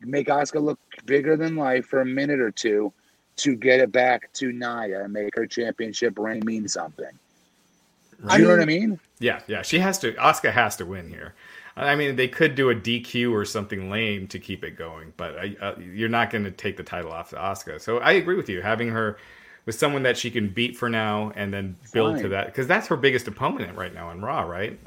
[0.00, 2.92] make Asuka look bigger than life for a minute or two
[3.36, 7.12] to get it back to Nia and make her championship reign mean something?
[8.28, 9.00] Do you know what I mean?
[9.18, 9.62] Yeah, yeah.
[9.62, 10.12] She has to.
[10.12, 11.34] Asuka has to win here.
[11.76, 15.36] I mean, they could do a DQ or something lame to keep it going, but
[15.60, 17.80] uh, you're not going to take the title off to Asuka.
[17.80, 18.60] So I agree with you.
[18.60, 19.18] Having her
[19.66, 22.22] with someone that she can beat for now and then build Fine.
[22.22, 24.78] to that because that's her biggest opponent right now in Raw, right?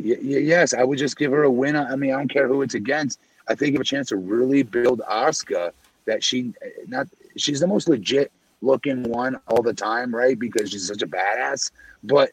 [0.00, 1.76] Y- y- yes, I would just give her a win.
[1.76, 3.20] I mean, I don't care who it's against.
[3.48, 5.72] I think give a chance to really build Asuka.
[6.06, 6.54] That she
[6.86, 7.06] not
[7.36, 10.38] she's the most legit looking one all the time, right?
[10.38, 11.70] Because she's such a badass.
[12.02, 12.30] But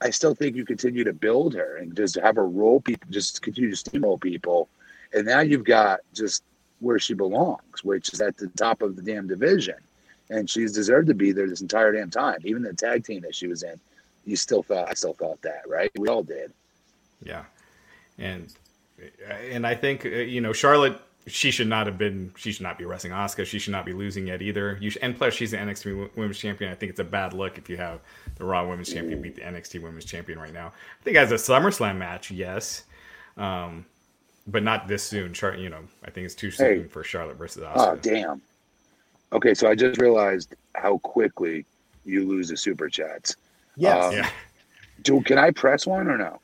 [0.00, 3.42] I still think you continue to build her and just have her roll people, just
[3.42, 4.68] continue to steamroll people,
[5.12, 6.44] and now you've got just
[6.80, 9.74] where she belongs, which is at the top of the damn division
[10.30, 12.38] and she's deserved to be there this entire damn time.
[12.44, 13.78] Even the tag team that she was in,
[14.24, 15.90] you still felt I still felt that, right?
[15.98, 16.52] We all did.
[17.22, 17.44] Yeah,
[18.18, 18.52] and
[19.50, 21.00] and I think uh, you know Charlotte.
[21.28, 22.32] She should not have been.
[22.36, 23.46] She should not be wrestling Asuka.
[23.46, 24.78] She should not be losing yet either.
[24.80, 26.70] You should, and plus, she's the NXT Women's Champion.
[26.70, 28.00] I think it's a bad look if you have
[28.36, 30.68] the Raw Women's Champion beat the NXT Women's Champion right now.
[30.68, 32.84] I think as a SummerSlam match, yes,
[33.36, 33.84] um,
[34.46, 35.32] but not this soon.
[35.34, 36.88] Char- you know, I think it's too soon hey.
[36.88, 37.92] for Charlotte versus Asuka.
[37.92, 38.42] Oh damn!
[39.32, 41.64] Okay, so I just realized how quickly
[42.04, 43.36] you lose the super chats.
[43.76, 44.04] Yes.
[44.04, 44.30] Um, yeah.
[45.02, 46.40] Do can I press one or no?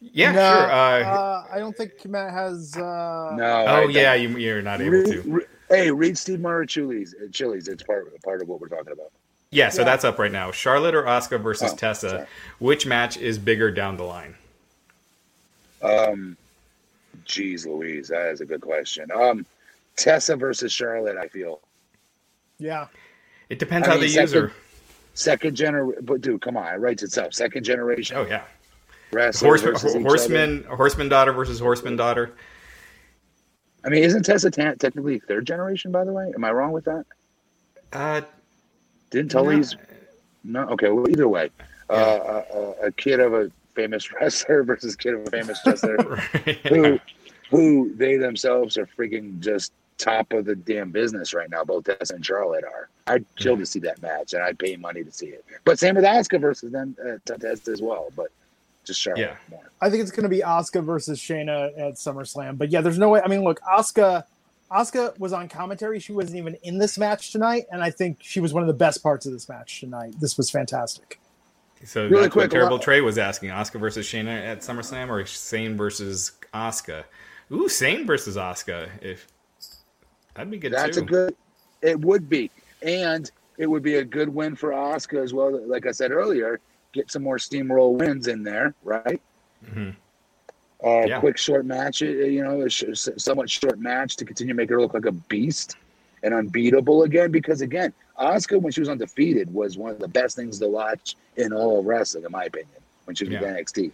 [0.00, 0.70] Yeah, no, sure.
[0.70, 2.76] Uh, uh, I don't think Matt has.
[2.76, 3.34] Uh...
[3.34, 3.64] No.
[3.66, 5.22] Oh yeah, you, are not able read, to.
[5.22, 7.14] Re, hey, read Steve Murray Chili's.
[7.14, 7.66] Uh, Chili's.
[7.68, 9.10] It's part part of what we're talking about.
[9.50, 9.86] Yeah, so yeah.
[9.86, 10.52] that's up right now.
[10.52, 12.10] Charlotte or Asuka versus oh, Tessa.
[12.10, 12.26] Sorry.
[12.58, 14.34] Which match is bigger down the line?
[15.82, 16.36] Um,
[17.24, 19.10] geez, Louise, that is a good question.
[19.10, 19.46] Um,
[19.96, 21.16] Tessa versus Charlotte.
[21.16, 21.60] I feel.
[22.58, 22.86] Yeah.
[23.48, 24.52] It depends I how mean, they second, use her.
[25.14, 27.34] Second generation, but dude, come on, it writes itself.
[27.34, 28.16] Second generation.
[28.16, 28.44] Oh yeah.
[29.12, 32.34] Horseman, horseman, horseman daughter versus horseman daughter.
[33.84, 35.92] I mean, isn't Tessa t- technically third generation?
[35.92, 37.06] By the way, am I wrong with that?
[37.92, 38.20] Uh,
[39.10, 39.76] didn't Tully's?
[40.44, 40.64] No.
[40.64, 40.72] no.
[40.72, 40.90] Okay.
[40.90, 41.50] Well, either way,
[41.90, 41.96] yeah.
[41.96, 42.44] uh,
[42.82, 45.96] a, a, kid of a famous wrestler versus kid of a famous wrestler
[46.46, 46.58] right.
[46.66, 47.00] who,
[47.50, 51.64] who they themselves are freaking just top of the damn business right now.
[51.64, 52.88] Both Tessa and Charlotte are.
[53.06, 55.44] I'd chill to see that match, and I'd pay money to see it.
[55.64, 58.12] But same with Asuka versus them uh, Tessa as well.
[58.14, 58.28] But
[58.88, 59.36] just Charlotte yeah.
[59.48, 59.70] more.
[59.80, 62.58] I think it's going to be Asuka versus Shayna at SummerSlam.
[62.58, 63.20] But yeah, there's no way.
[63.24, 64.24] I mean, look, Asuka.
[64.70, 65.98] Asuka was on commentary.
[65.98, 68.74] She wasn't even in this match tonight, and I think she was one of the
[68.74, 70.14] best parts of this match tonight.
[70.20, 71.18] This was fantastic.
[71.84, 75.24] So really that's quick, what Terrible Trey was asking: Asuka versus Shayna at SummerSlam, or
[75.24, 77.04] Sane versus Asuka?
[77.50, 78.90] Ooh, Sane versus Asuka.
[79.00, 79.26] If
[80.38, 80.72] That'd be good.
[80.72, 81.02] That's too.
[81.02, 81.36] a good.
[81.82, 82.48] It would be,
[82.82, 85.66] and it would be a good win for Asuka as well.
[85.66, 86.60] Like I said earlier,
[86.98, 89.20] get some more steamroll wins in there, right?
[89.64, 89.90] Mm-hmm.
[90.84, 91.20] Uh, yeah.
[91.20, 94.80] Quick short match, uh, you know, a somewhat short match to continue to make her
[94.80, 95.76] look like a beast
[96.22, 97.32] and unbeatable again.
[97.32, 101.16] Because again, Asuka when she was undefeated, was one of the best things to watch
[101.36, 102.70] in all of wrestling, in my opinion,
[103.06, 103.40] when she was yeah.
[103.40, 103.92] with NXT.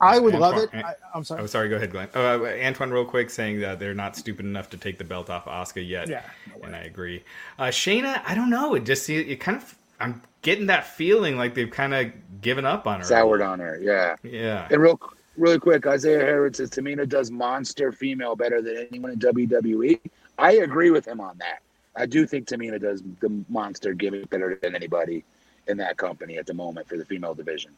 [0.00, 0.70] I would Antoine, love it.
[0.72, 1.42] I, am sorry.
[1.42, 1.68] Oh, sorry.
[1.68, 2.08] Go ahead, Glenn.
[2.14, 5.46] Uh, Antoine, real quick, saying that they're not stupid enough to take the belt off
[5.46, 6.08] Asuka yet.
[6.08, 6.22] Yeah,
[6.56, 7.24] no and I agree.
[7.58, 8.74] Uh, Shayna, I don't know.
[8.74, 12.86] It just it kind of I'm getting that feeling like they've kind of given up
[12.86, 13.78] on her, soured on her.
[13.80, 14.68] Yeah, yeah.
[14.70, 15.00] And real,
[15.36, 20.00] really quick, Isaiah Harrod says Tamina does monster female better than anyone in WWE.
[20.38, 21.60] I agree with him on that.
[21.96, 25.24] I do think Tamina does the monster gimmick better than anybody
[25.66, 27.72] in that company at the moment for the female division.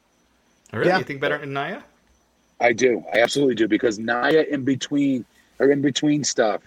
[0.72, 0.88] Really?
[0.88, 0.98] Yeah.
[0.98, 1.82] You think better than Nia?
[2.60, 3.02] I do.
[3.12, 5.24] I absolutely do because Nia in between
[5.58, 6.62] her in between stuff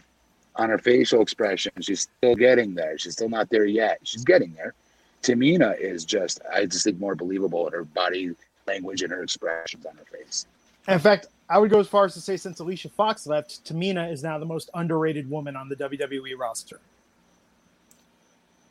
[0.55, 2.97] on her facial expression, she's still getting there.
[2.97, 3.99] She's still not there yet.
[4.03, 4.73] She's getting there.
[5.24, 8.36] Tamina is just I just think more believable in her body
[8.67, 10.45] language and her expressions on her face.
[10.88, 14.11] In fact, I would go as far as to say since Alicia Fox left, Tamina
[14.11, 16.80] is now the most underrated woman on the WWE roster.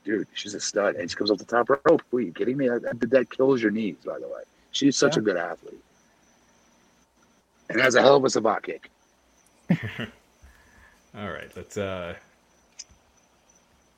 [0.05, 2.03] Dude, she's a stud, and she comes off the top rope.
[2.13, 2.69] Are you kidding me?
[2.69, 4.43] That, that kills your knees, by the way.
[4.73, 5.21] She's such yeah.
[5.21, 5.81] a good athlete
[7.73, 8.91] and has a hell of a savate kick.
[11.17, 12.15] All right, let's uh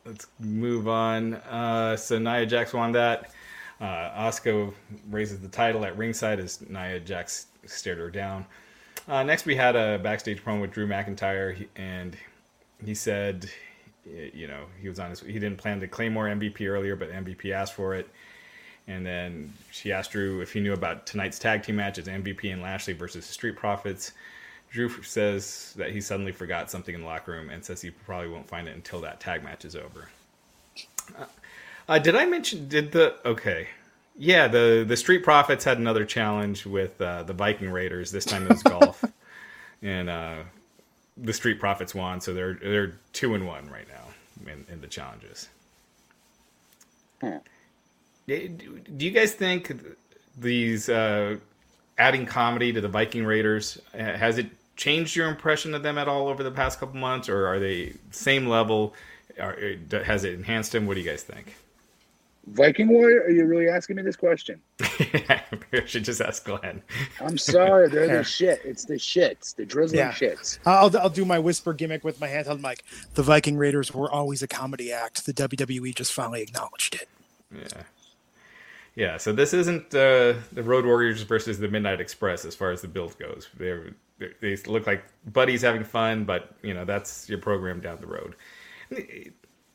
[0.05, 1.35] let's move on.
[1.35, 3.31] Uh, so Nia Jax won that.
[3.81, 4.73] Uh, Asuka
[5.11, 8.47] raises the title at ringside as Nia Jax stared her down.
[9.09, 12.17] Uh, next, we had a backstage promo with Drew McIntyre, and
[12.83, 13.51] he said,
[14.07, 17.53] you know, he was on his, he didn't plan to Claymore MVP earlier, but MVP
[17.53, 18.09] asked for it.
[18.87, 22.63] And then she asked Drew if he knew about tonight's tag team matches, MVP and
[22.63, 24.13] Lashley versus Street Profits.
[24.75, 28.29] Drew says that he suddenly forgot something in the locker room and says he probably
[28.29, 30.09] won't find it until that tag match is over.
[31.17, 31.27] Uh,
[31.89, 32.69] uh, did I mention?
[32.69, 33.69] Did the okay?
[34.17, 38.11] Yeah, the the Street Profits had another challenge with uh, the Viking Raiders.
[38.11, 39.05] This time it was golf,
[39.83, 40.39] and uh,
[41.19, 44.89] the Street Profits won, so they're they're two and one right now in, in the
[44.89, 45.51] challenges.
[47.21, 47.37] Hmm.
[48.27, 48.57] Do
[48.99, 49.73] you guys think
[50.37, 51.37] these uh,
[51.97, 56.29] adding comedy to the Viking Raiders has it changed your impression of them at all
[56.29, 58.95] over the past couple months, or are they same level?
[59.39, 59.57] Or
[60.05, 60.87] has it enhanced them?
[60.87, 61.57] What do you guys think?
[62.47, 64.61] Viking Warrior, are you really asking me this question?
[64.81, 65.41] I
[65.87, 66.83] should just ask Glenn.
[67.19, 68.61] I'm sorry, they're the shit.
[68.65, 70.13] It's the shits, the drizzling Yeah.
[70.13, 70.59] shits.
[70.67, 72.85] I'll, I'll do my whisper gimmick with my handheld mic.
[73.15, 75.25] The Viking Raiders were always a comedy act.
[75.25, 77.09] The WWE just finally acknowledged it.
[77.51, 77.83] Yeah.
[78.95, 82.83] Yeah, so this isn't uh, the Road Warriors versus the Midnight Express as far as
[82.83, 83.49] the build goes.
[83.57, 88.07] They're, they look like buddies having fun, but you know that's your program down the
[88.07, 88.35] road.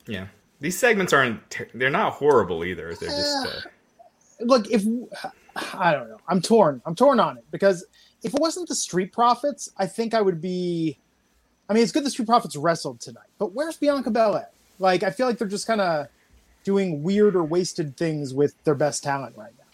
[0.06, 0.26] Yeah,
[0.60, 1.40] these segments aren't
[1.74, 2.94] they're not horrible either.
[2.94, 3.60] They're just uh,
[4.40, 4.84] Look, if
[5.74, 6.80] I don't know, I'm torn.
[6.86, 7.84] I'm torn on it because
[8.22, 10.98] if it wasn't the Street Profits, I think I would be.
[11.68, 14.50] I mean, it's good the Street Profits wrestled tonight, but where's Bianca Belair?
[14.80, 16.08] Like, I feel like they're just kind of
[16.64, 19.64] doing weird or wasted things with their best talent right now.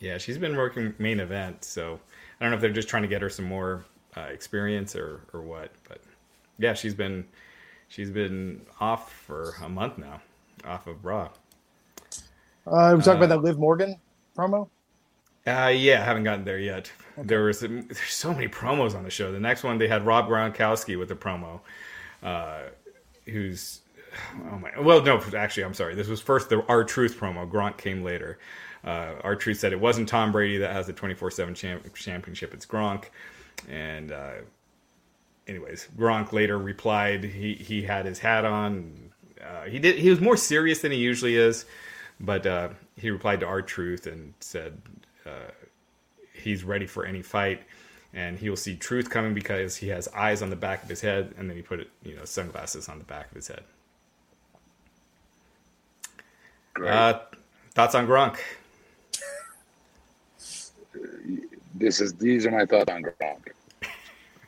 [0.00, 2.00] yeah, she's been working main event, so
[2.40, 3.84] I don't know if they're just trying to get her some more
[4.16, 5.72] uh, experience or or what.
[5.88, 6.00] But
[6.58, 7.26] yeah, she's been
[7.88, 10.20] she's been off for a month now,
[10.64, 11.30] off of Raw.
[12.66, 14.00] Uh, we talked Uh, about that Liv Morgan
[14.36, 14.68] promo.
[15.46, 16.90] Uh, yeah, I haven't gotten there yet.
[17.16, 19.30] There was there's so many promos on the show.
[19.30, 21.60] The next one they had Rob Gronkowski with the promo,
[22.22, 22.62] uh,
[23.26, 23.80] who's
[24.50, 27.48] oh my well no actually I'm sorry this was first the R-Truth promo.
[27.50, 28.38] Gronk came later.
[28.84, 32.52] Uh, R-Truth said it wasn't Tom Brady that has the 24 seven championship.
[32.52, 33.06] It's Gronk,
[33.68, 34.32] and uh,
[35.46, 39.10] anyways, Gronk later replied he he had his hat on.
[39.42, 41.64] Uh, he did he was more serious than he usually is,
[42.20, 44.80] but uh, he replied to R-Truth and said
[45.24, 45.50] uh,
[46.34, 47.62] he's ready for any fight,
[48.12, 51.00] and he will see truth coming because he has eyes on the back of his
[51.00, 53.62] head, and then he put you know sunglasses on the back of his head.
[56.74, 56.90] Great.
[56.90, 57.20] Uh,
[57.72, 58.36] thoughts on Gronk?
[61.74, 63.48] This is these are my thoughts on Gronk.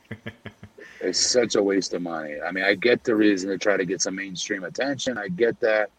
[1.01, 2.35] it's such a waste of money.
[2.45, 5.17] I mean, I get the reason to try to get some mainstream attention.
[5.17, 5.89] I get that.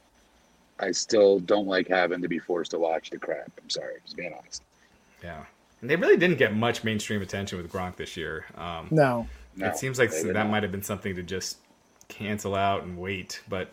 [0.81, 3.51] I still don't like having to be forced to watch the crap.
[3.61, 4.63] I'm sorry, just being honest.
[5.23, 5.45] Yeah,
[5.81, 8.47] and they really didn't get much mainstream attention with Gronk this year.
[8.57, 9.27] Um, No,
[9.57, 10.51] No, it seems like that not.
[10.51, 11.59] might have been something to just
[12.09, 13.73] cancel out and wait, but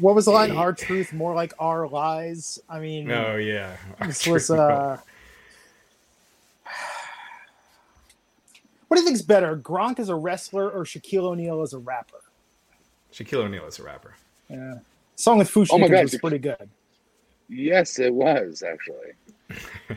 [0.00, 0.52] what was the line?
[0.52, 2.58] R-Truth, more like our lies.
[2.68, 4.50] I mean, no, yeah, this was.
[4.50, 4.98] uh
[8.92, 12.18] What do you think's better, Gronk as a wrestler or Shaquille O'Neal as a rapper?
[13.10, 14.12] Shaquille O'Neal is a rapper.
[14.50, 14.80] Yeah,
[15.16, 16.68] song with Foo Oh my God, was pretty good.
[17.48, 19.12] Yes, it was actually.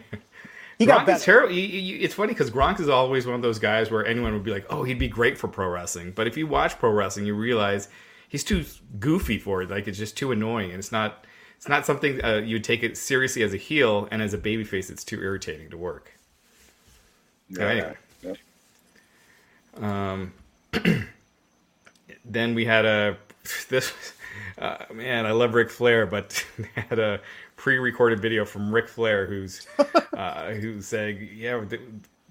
[0.79, 1.53] He got Gronk is terrible.
[1.53, 4.43] You- you- It's funny because Gronk is always one of those guys where anyone would
[4.45, 7.25] be like, "Oh, he'd be great for pro wrestling." But if you watch pro wrestling,
[7.25, 7.89] you realize
[8.29, 8.63] he's too
[8.97, 9.69] goofy for it.
[9.69, 11.25] Like it's just too annoying, and it's not.
[11.57, 14.37] It's not something uh, you would take it seriously as a heel, and as a
[14.37, 16.13] babyface, it's too irritating to work.
[17.49, 17.67] Yeah.
[17.69, 17.95] anyway.
[19.77, 20.33] Um,
[22.25, 23.17] then we had a
[23.69, 23.93] this
[24.57, 25.25] uh, man.
[25.25, 27.21] I love Ric Flair, but they had a
[27.55, 29.65] pre-recorded video from Ric Flair, who's
[30.13, 31.79] uh, who's saying, "Yeah, the,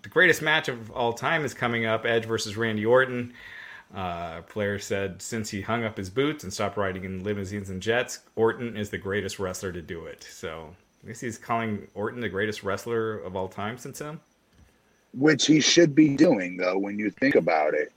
[0.02, 3.32] the greatest match of all time is coming up: Edge versus Randy Orton."
[3.94, 7.80] Uh, Flair said, since he hung up his boots and stopped riding in limousines and
[7.80, 10.26] jets, Orton is the greatest wrestler to do it.
[10.28, 10.74] So
[11.04, 14.20] I guess he's calling Orton the greatest wrestler of all time since him.
[15.16, 17.92] Which he should be doing though, when you think about it,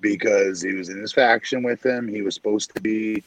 [0.00, 2.08] because he was in his faction with him.
[2.08, 3.22] He was supposed to be,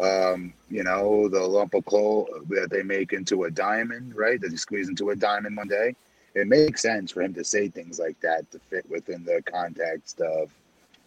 [0.00, 4.40] um, you know, the lump of coal that they make into a diamond, right?
[4.40, 5.94] That he squeeze into a diamond one day.
[6.34, 10.20] It makes sense for him to say things like that to fit within the context
[10.20, 10.50] of,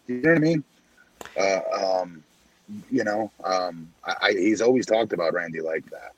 [0.06, 0.64] you know what I mean?
[1.38, 1.60] Uh,
[2.00, 2.22] um,
[2.90, 6.12] you know, um, I, I, he's always talked about Randy like that.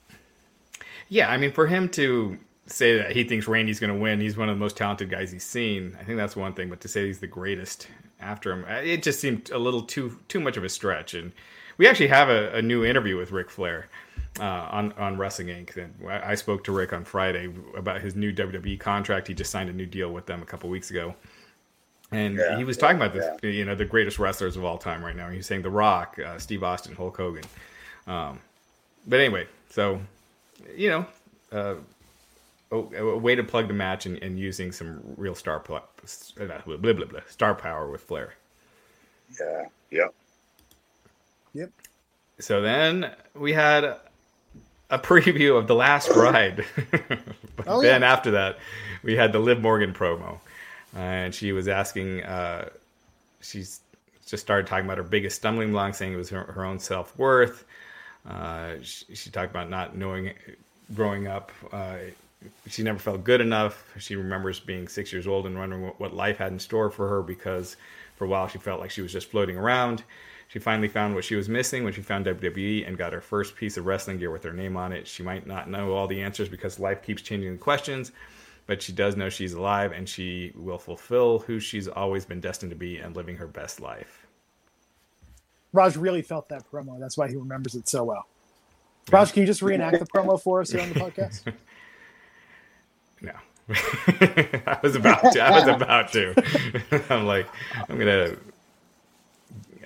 [1.09, 2.37] Yeah, I mean, for him to
[2.67, 5.31] say that he thinks Randy's going to win, he's one of the most talented guys
[5.31, 5.97] he's seen.
[6.01, 7.89] I think that's one thing, but to say he's the greatest
[8.21, 11.15] after him, uh, it just seemed a little too too much of a stretch.
[11.15, 11.33] And
[11.79, 13.89] we actually have a, a new interview with Ric Flair
[14.41, 15.77] uh, on on Wrestling Inc.
[15.77, 19.29] And I spoke to Rick on Friday about his new WWE contract.
[19.29, 21.15] He just signed a new deal with them a couple weeks ago.
[22.13, 25.05] And Yeah, he was talking about this, you know, the greatest wrestlers of all time
[25.05, 25.29] right now.
[25.29, 27.45] He was saying The Rock, uh, Steve Austin, Hulk Hogan.
[28.07, 28.39] Um,
[29.07, 30.01] but anyway, so
[30.77, 31.07] you know,
[31.53, 31.75] uh,
[32.73, 36.47] a, a way to plug the match and, and using some real star pl- uh,
[36.65, 38.35] blah, blah, blah, blah, star power with Flair.
[39.41, 39.67] Yeah.
[39.91, 40.15] Yep.
[41.55, 41.71] Yep.
[42.39, 46.65] So then we had a preview of The Last Ride.
[47.57, 48.13] but Oh, then yeah.
[48.13, 48.59] after that,
[49.03, 50.39] we had the Liv Morgan promo.
[50.95, 52.69] and she was asking, uh,
[53.41, 53.81] she's
[54.27, 57.17] just started talking about her biggest stumbling block, saying it was her, her own self
[57.19, 57.65] worth.
[58.29, 60.33] Uh, she, she talked about not knowing,
[60.95, 61.97] growing up, uh,
[62.69, 63.85] she never felt good enough.
[63.99, 67.09] She remembers being six years old and wondering what, what life had in store for
[67.09, 67.77] her because
[68.17, 70.05] for a while she felt like she was just floating around.
[70.49, 73.57] She finally found what she was missing when she found WWE and got her first
[73.57, 75.07] piece of wrestling gear with her name on it.
[75.09, 78.13] She might not know all the answers because life keeps changing the questions,
[78.67, 82.71] but she does know she's alive and she will fulfill who she's always been destined
[82.71, 84.27] to be and living her best life.
[85.73, 86.99] Raj really felt that promo.
[86.99, 88.27] That's why he remembers it so well.
[89.11, 91.53] Raj, can you just reenact the promo for us here on the podcast?
[93.21, 93.33] No.
[93.69, 95.41] I was about to.
[95.41, 97.05] I was about to.
[97.11, 97.47] I'm like,
[97.89, 98.37] I'm gonna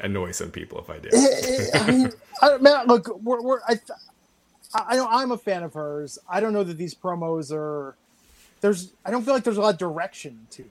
[0.01, 1.09] annoy some people if I do.
[1.12, 2.12] Eh, eh, I mean,
[2.43, 3.78] I, man, look, we're, we're I,
[4.74, 6.18] I know I'm a fan of hers.
[6.28, 7.95] I don't know that these promos are.
[8.61, 10.70] There's, I don't feel like there's a lot of direction to it.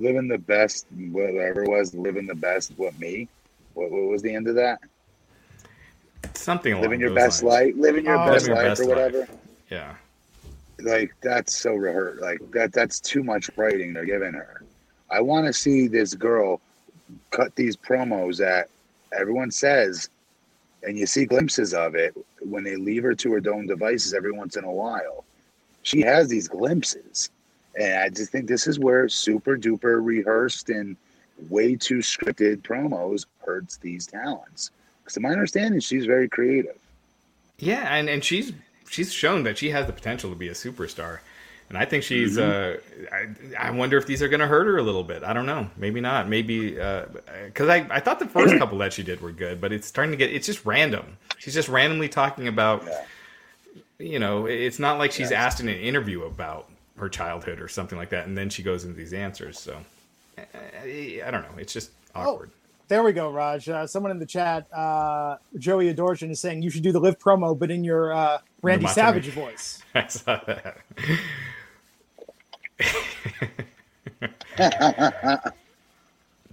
[0.00, 2.72] Living the best, whatever it was, living the best.
[2.76, 3.28] What me?
[3.74, 4.80] What, what was the end of that?
[6.34, 7.66] Something along living your best lines.
[7.66, 8.26] life, living your Oh.
[8.32, 9.18] best Living your life, best or whatever.
[9.20, 9.30] life.
[9.70, 9.94] Yeah.
[10.80, 12.20] Like that's so hurt.
[12.20, 14.62] Like that that's too much writing they're giving her.
[15.10, 16.60] I want to see this girl
[17.30, 18.68] cut these promos that
[19.16, 20.08] everyone says,
[20.82, 24.32] and you see glimpses of it when they leave her to her own devices every
[24.32, 25.24] once in a while.
[25.82, 27.30] She has these glimpses,
[27.78, 30.96] and I just think this is where super duper rehearsed and
[31.50, 34.70] way too scripted promos hurts these talents.
[35.02, 36.78] Because to my understanding, she's very creative.
[37.58, 38.52] Yeah, and, and she's
[38.94, 41.18] she's shown that she has the potential to be a superstar.
[41.68, 42.36] And I think she's.
[42.38, 42.76] Uh,
[43.10, 45.24] I, I wonder if these are going to hurt her a little bit.
[45.24, 45.68] I don't know.
[45.76, 46.28] Maybe not.
[46.28, 49.86] Maybe because I, I thought the first couple that she did were good, but it's
[49.86, 50.30] starting to get.
[50.30, 51.16] It's just random.
[51.38, 52.84] She's just randomly talking about.
[52.86, 53.04] Yeah.
[53.98, 55.52] You know, it's not like she's Yes.
[55.52, 56.68] asked in an interview about
[56.98, 59.58] her childhood or something like that, and then she goes into these answers.
[59.58, 59.78] So
[60.36, 61.56] I, I don't know.
[61.58, 62.50] It's just awkward.
[62.88, 63.68] There we go, Raj.
[63.68, 67.18] Uh, someone in the chat, uh, Joey Adorjan, is saying you should do the Liv
[67.18, 69.82] promo, but in your uh, Randy Savage voice.
[69.94, 70.76] I saw that.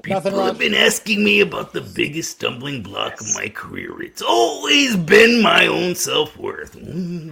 [0.08, 4.02] Nothing People have been asking me about the biggest stumbling block of my career.
[4.02, 6.76] It's always been my own self worth.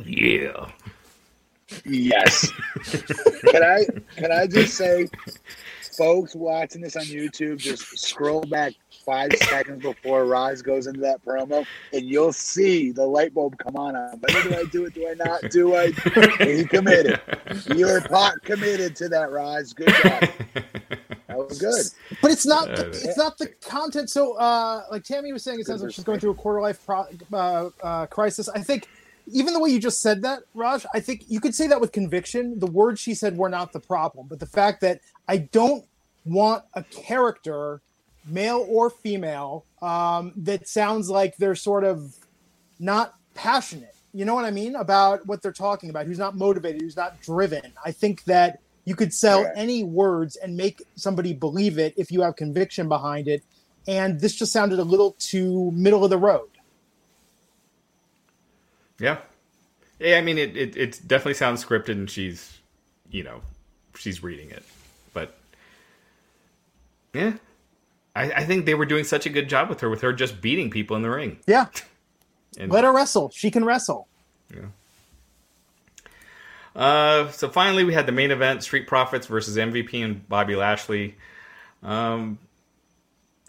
[0.06, 0.70] yeah.
[1.86, 2.52] Yes.
[3.52, 3.86] can I
[4.16, 5.08] can I just say,
[5.98, 8.74] folks watching this on YouTube, just scroll back
[9.06, 13.76] five seconds before Raj goes into that promo, and you'll see the light bulb come
[13.76, 13.96] on.
[13.96, 14.94] on whether do I do it?
[14.94, 15.42] Do I not?
[15.52, 15.92] Do I?
[16.46, 17.20] he committed.
[17.76, 19.74] You're pot committed to that, Raj.
[19.74, 20.30] Good job.
[21.28, 21.86] That was good.
[22.22, 22.70] But it's not.
[22.70, 24.10] Uh, it's not the content.
[24.10, 26.84] So, uh, like Tammy was saying, it sounds like she's going through a quarter life
[26.86, 28.50] pro- uh, uh, crisis.
[28.50, 28.88] I think,
[29.32, 31.92] even the way you just said that, Raj, I think you could say that with
[31.92, 32.60] conviction.
[32.60, 35.86] The words she said were not the problem, but the fact that I don't
[36.26, 37.82] want a character,
[38.30, 42.16] male or female, um, that sounds like they're sort of
[42.80, 43.96] not passionate.
[44.14, 46.06] You know what I mean about what they're talking about?
[46.08, 46.82] Who's not motivated?
[46.82, 47.74] Who's not driven?
[47.86, 49.54] I think that you could sell Right.
[49.56, 53.44] any words and make somebody believe it if you have conviction behind it.
[53.88, 56.50] And this just sounded a little too middle of the road.
[59.00, 59.18] Yeah.
[60.00, 62.58] Yeah, I mean, it, it, it definitely sounds scripted and she's,
[63.12, 63.42] you know,
[63.96, 64.64] she's reading it.
[65.14, 65.38] But,
[67.14, 67.34] yeah.
[68.16, 70.42] I, I think they were doing such a good job with her, with her just
[70.42, 71.40] beating people in the ring.
[71.48, 71.68] Yeah,
[72.58, 73.30] And, let her wrestle.
[73.34, 74.08] She can wrestle.
[76.76, 81.16] uh, so finally, we had the main event Street Profits versus MVP and Bobby Lashley.
[81.84, 82.40] Um,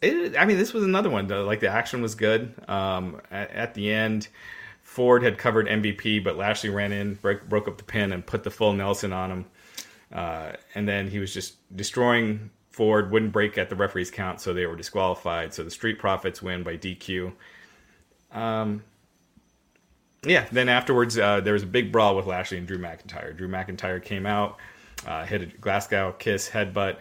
[0.02, 1.26] it, I mean, this was another one.
[1.26, 1.44] though.
[1.44, 2.54] Like, the action was good.
[2.68, 4.28] Um, at, at the end,
[4.82, 8.42] Ford had covered MVP, but Lashley ran in, broke, broke up the pin, and put
[8.44, 9.44] the full Nelson on him.
[10.12, 14.54] Uh, and then he was just destroying Ford, wouldn't break at the referee's count, so
[14.54, 15.52] they were disqualified.
[15.52, 17.32] So the Street Profits win by DQ.
[18.32, 18.82] Um,
[20.24, 23.36] yeah, then afterwards, uh, there was a big brawl with Lashley and Drew McIntyre.
[23.36, 24.58] Drew McIntyre came out,
[25.06, 26.98] uh, hit a Glasgow kiss, headbutt.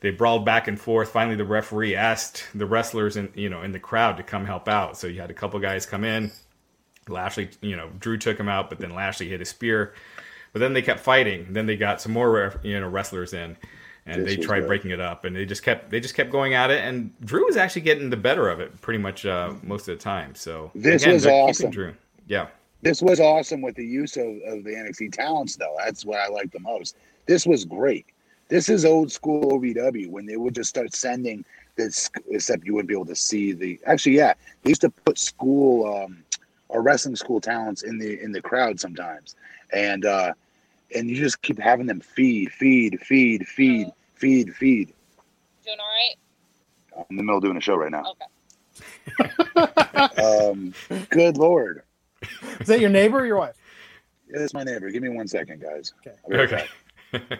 [0.00, 1.08] They brawled back and forth.
[1.08, 4.68] Finally, the referee asked the wrestlers in you know in the crowd to come help
[4.68, 4.96] out.
[4.96, 6.30] So you had a couple guys come in.
[7.08, 9.94] Lashley, you know, Drew took him out, but then Lashley hit a spear.
[10.52, 11.52] But then they kept fighting.
[11.52, 13.56] Then they got some more, you know, wrestlers in,
[14.08, 14.68] and This they tried good.
[14.68, 15.24] breaking it up.
[15.24, 16.82] And they just kept they just kept going at it.
[16.82, 20.02] And Drew was actually getting the better of it pretty much uh, most of the
[20.02, 20.34] time.
[20.34, 21.70] So This again, was awesome.
[21.70, 21.94] Drew,
[22.26, 22.48] yeah.
[22.82, 25.76] This was awesome with the use of, of the NXT talents, though.
[25.84, 26.96] That's what I like the most.
[27.26, 28.06] This was great.
[28.48, 31.44] This is old school OVW when they would just start sending
[31.76, 33.78] this, except you wouldn't be able to see the.
[33.84, 36.22] Actually, yeah, they used to put school um,
[36.68, 39.34] or wrestling school talents in the in the crowd sometimes,
[39.72, 40.32] and uh,
[40.94, 44.92] and you just keep having them feed, feed, feed, feed, feed, feed.
[45.64, 46.16] Doing all right?
[46.98, 48.04] I'm in the middle of doing a show right now.
[48.12, 48.24] Okay.
[50.18, 50.72] Um,
[51.10, 51.82] good lord,
[52.60, 53.56] Is that your neighbor or your wife?
[54.30, 54.88] yeah, that's my neighbor.
[54.90, 55.92] Give me one second, guys.
[56.00, 56.16] Okay.
[56.30, 56.68] I'll right
[57.12, 57.38] Okay.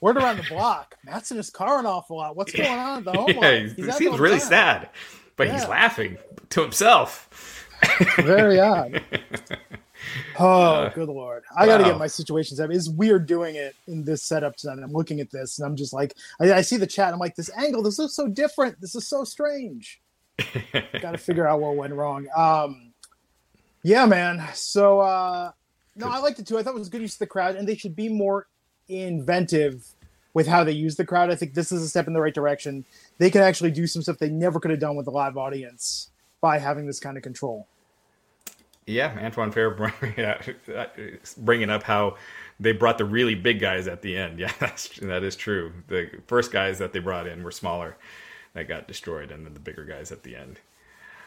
[0.00, 0.96] Word around the block.
[1.04, 2.36] Matt's in his car an awful lot.
[2.36, 3.30] What's going on at the home?
[3.30, 3.74] yeah, line?
[3.76, 4.48] he He's seems really time.
[4.48, 4.88] sad,
[5.36, 6.18] but he's laughing
[6.50, 7.66] to himself.
[8.18, 9.02] Very odd.
[10.40, 11.42] Oh, good lord!
[11.56, 12.60] I got to get my situations.
[12.60, 12.70] up.
[12.70, 14.82] It's weird doing it in this setup tonight.
[14.82, 17.12] I'm looking at this and I'm just like, I, I see the chat.
[17.12, 17.82] I'm like, this angle.
[17.82, 18.80] This looks so different.
[18.80, 20.00] This is so strange.
[21.00, 22.28] got to figure out what went wrong.
[22.36, 22.92] Um,
[23.82, 24.46] yeah, man.
[24.54, 25.50] So uh,
[25.96, 26.58] no, I liked it too.
[26.58, 28.46] I thought it was good use of the crowd, and they should be more
[28.88, 29.86] inventive
[30.34, 31.30] with how they use the crowd.
[31.30, 32.84] I think this is a step in the right direction.
[33.18, 36.10] They can actually do some stuff they never could have done with a live audience
[36.40, 37.66] by having this kind of control.
[38.88, 39.70] Yeah, Antoine Fair
[41.36, 42.16] bringing up, how
[42.58, 44.38] they brought the really big guys at the end.
[44.38, 45.72] Yeah, that's that is true.
[45.88, 47.96] The first guys that they brought in were smaller,
[48.54, 50.58] that got destroyed, and then the bigger guys at the end.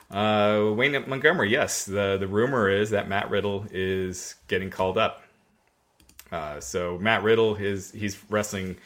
[0.09, 1.85] Uh, Wayne Montgomery, yes.
[1.85, 5.21] The the rumor is that Matt Riddle is getting called up.
[6.31, 8.77] Uh, so Matt Riddle is he's wrestling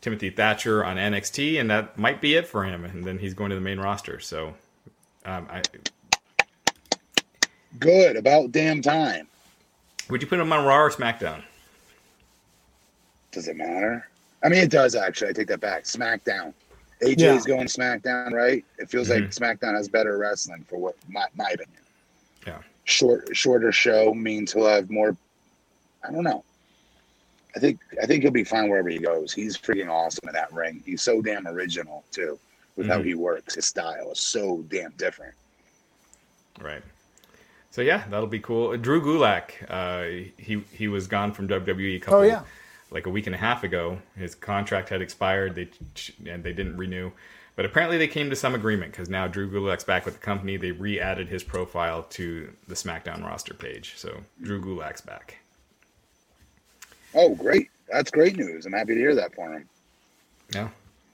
[0.00, 2.84] Timothy Thatcher on NXT, and that might be it for him.
[2.84, 4.18] And then he's going to the main roster.
[4.18, 4.54] So
[5.26, 5.62] um, I,
[7.78, 8.16] Good.
[8.16, 9.26] About damn time.
[10.10, 11.42] would you put him on Raw or SmackDown?
[13.32, 14.06] Does it matter?
[14.42, 15.30] I mean, it does actually.
[15.30, 15.84] I take that back.
[15.84, 16.52] SmackDown.
[17.02, 17.40] AJ's Yeah.
[17.56, 18.64] going SmackDown, right?
[18.78, 19.34] It feels like Mhm.
[19.34, 21.80] SmackDown has better wrestling for what my, my opinion.
[22.46, 22.58] Yeah.
[22.84, 25.16] Short, shorter show means he'll have more.
[26.06, 26.44] I don't know.
[27.56, 29.32] I think I think he'll be fine wherever he goes.
[29.32, 30.82] He's freaking awesome in that ring.
[30.84, 32.38] He's so damn original too,
[32.76, 33.04] with how Mhm.
[33.06, 33.54] he works.
[33.54, 35.34] His style is so damn different.
[36.60, 36.82] Right.
[37.74, 38.76] So yeah, that'll be cool.
[38.76, 42.42] Drew Gulak, uh, he he was gone from WWE a couple, Oh, yeah.
[42.92, 43.98] like a week and a half ago.
[44.14, 45.68] His contract had expired, they
[46.24, 47.10] and they didn't renew.
[47.56, 50.56] But apparently they came to some agreement because now Drew Gulak's back with the company.
[50.56, 55.38] They re-added his profile to the SmackDown roster page, so Drew Gulak's back.
[57.12, 57.70] Oh, great!
[57.90, 58.66] That's great news.
[58.66, 59.68] I'm happy to hear that for him.
[60.54, 60.68] Yeah.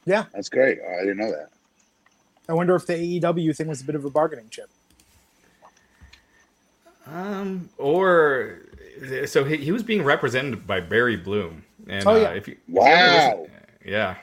[0.04, 0.78] Yeah, That's great.
[0.86, 1.48] Oh, I didn't know that.
[2.50, 4.68] I wonder if the AEW thing was a bit of a bargaining chip.
[7.06, 8.60] Um, or
[9.26, 12.28] so he, he was being represented by Barry Bloom, and Oh, yeah.
[12.28, 13.38] uh, if you if you Wow.
[13.40, 13.50] listen-
[13.84, 14.16] yeah,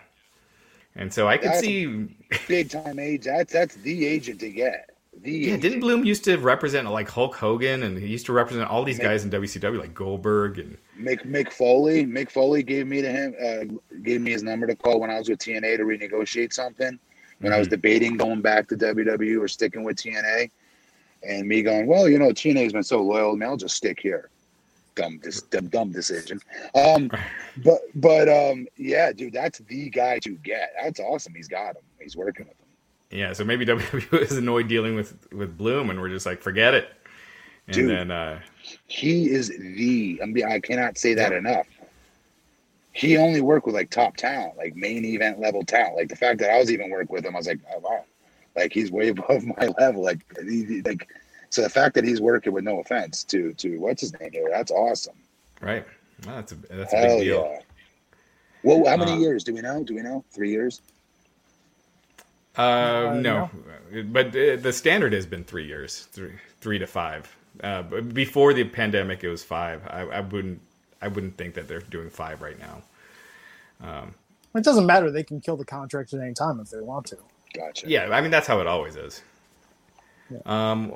[0.96, 2.08] and so I could That's- see
[2.48, 3.24] Big time age.
[3.24, 4.90] That's that's the agent to get.
[5.24, 5.62] The Yeah, agent.
[5.64, 9.00] didn't Bloom used to represent like Hulk Hogan, and he used to represent all these
[9.00, 12.06] Mick- guys in WCW, like Goldberg, and Mick Mick Foley.
[12.06, 13.34] Mick Foley gave me to him.
[13.42, 17.00] Uh, gave me his number to call when I was with TNA to renegotiate something.
[17.40, 20.50] When I was debating going back to WWE or sticking with TNA,
[21.24, 23.46] and me going, well, you know, TNA's been so loyal to me.
[23.46, 24.30] I'll just stick here.
[24.96, 26.40] Dumb, dis- dumb, dumb decision.
[26.74, 27.10] Um,
[27.64, 30.74] but but um, yeah, dude, that's the guy to get.
[30.82, 31.34] That's awesome.
[31.36, 31.84] He's got him.
[32.00, 33.20] He's working with him.
[33.20, 33.34] yeah.
[33.34, 36.90] So maybe WWE is annoyed dealing with with Bloom, and we're just like, forget it.
[37.68, 37.90] And Dude.
[37.90, 38.40] then, uh,
[38.88, 41.68] he is the I mean I cannot say that enough.
[42.94, 45.96] He only worked with like top talent, like main event level talent.
[45.98, 48.04] Like the fact that I was even work with him, I was like, oh wow,
[48.58, 50.04] like he's way above my level.
[50.04, 51.08] Like, he, he- like
[51.52, 54.50] so the fact that he's working with no offense to to what's his name here,
[54.52, 55.18] that's awesome.
[55.62, 55.86] right?
[56.26, 57.50] Well, that's a that's a Hell big deal.
[57.50, 57.60] yeah.
[58.64, 59.84] Well, how many Uh, years do we know?
[59.84, 60.26] Do we know?
[60.34, 60.82] Three years?
[62.58, 63.50] Uh, Uh, no,
[64.06, 67.36] but uh, the standard has been three years, three three to five.
[67.64, 69.82] Uh, before the pandemic, it was five.
[69.88, 70.62] I, I wouldn't
[71.02, 72.84] I wouldn't think that they're doing five right now.
[74.56, 75.12] It doesn't matter.
[75.12, 77.18] They can kill the contract at any time if they want to.
[77.54, 77.88] Gotcha.
[77.88, 79.22] Yeah, I mean that's how it always is.
[80.46, 80.94] Um,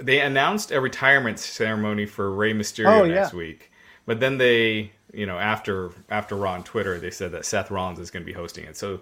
[0.00, 3.38] they announced a retirement ceremony for Rey Mysterio Oh, next yeah.
[3.38, 3.72] week,
[4.04, 7.98] but then they, you know, after after Raw on Twitter, they said that Seth Rollins
[7.98, 8.76] is going to be hosting it.
[8.76, 9.00] So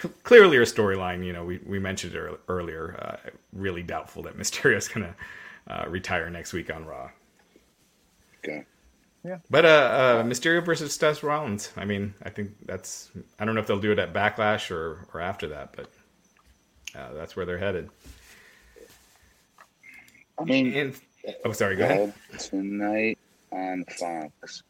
[0.00, 1.24] c- clearly, a storyline.
[1.24, 2.96] You know, we we mentioned it earlier.
[2.98, 7.10] Uh, really doubtful that Mysterio is going to uh, retire next week on Raw.
[8.42, 8.64] Okay.
[9.22, 9.38] Yeah.
[9.50, 11.72] But uh, uh, Mysterio versus Seth Rollins.
[11.76, 13.10] I mean, I think that's.
[13.38, 15.90] I don't know if they'll do it at Backlash or or after that, but
[16.94, 17.88] uh, that's where they're headed.
[20.38, 20.94] I mean, And
[21.44, 21.76] oh, sorry.
[21.76, 22.14] Go ahead.
[22.38, 23.18] tonight
[23.52, 24.62] on Fox,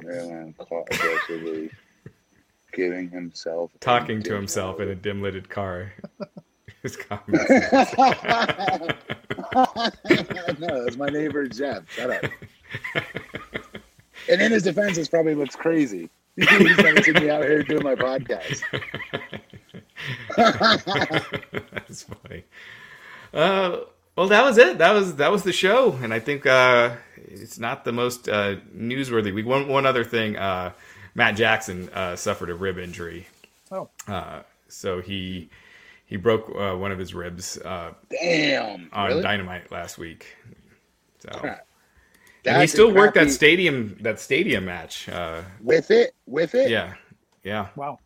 [0.00, 1.70] Maryland caught aggressively
[2.72, 5.92] giving himself Talking to himself in a dim-lighted car.
[6.82, 7.50] His comments.
[10.60, 11.90] no, that's my neighbor Jeff.
[11.90, 12.30] Shut up.
[14.30, 16.08] and in his defense, this probably looks crazy.
[16.36, 18.62] He's gonna see me out here doing my podcast.
[20.36, 22.44] That's funny.
[23.32, 23.78] Uh,
[24.16, 24.78] well, that was it.
[24.78, 28.56] That was that was the show, and I think uh, it's not the most uh,
[28.76, 29.32] newsworthy.
[29.34, 30.36] We one one other thing.
[30.36, 30.72] Uh,
[31.14, 33.26] Matt Jackson uh, suffered a rib injury,
[33.70, 35.50] Oh, uh, so he
[36.06, 38.88] he broke uh, one of his ribs uh, Damn.
[38.92, 39.22] on really?
[39.22, 40.36] Dynamite last week.
[41.20, 41.56] So
[42.44, 45.08] and he still worked that stadium that stadium match.
[45.08, 46.14] Uh, with it.
[46.26, 46.70] With it.
[46.70, 46.94] yeah,
[47.42, 47.68] Yeah.
[47.76, 47.98] Wow.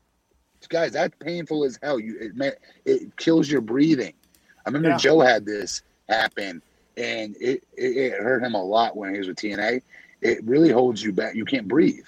[0.68, 1.98] Guys, that's painful as hell.
[1.98, 4.14] You it, it kills your breathing.
[4.64, 4.96] I remember Yeah.
[4.96, 6.62] Joe had this happen,
[6.96, 9.82] and it, it it hurt him a lot when he was with TNA.
[10.20, 11.34] It really holds you back.
[11.34, 12.06] You can't breathe.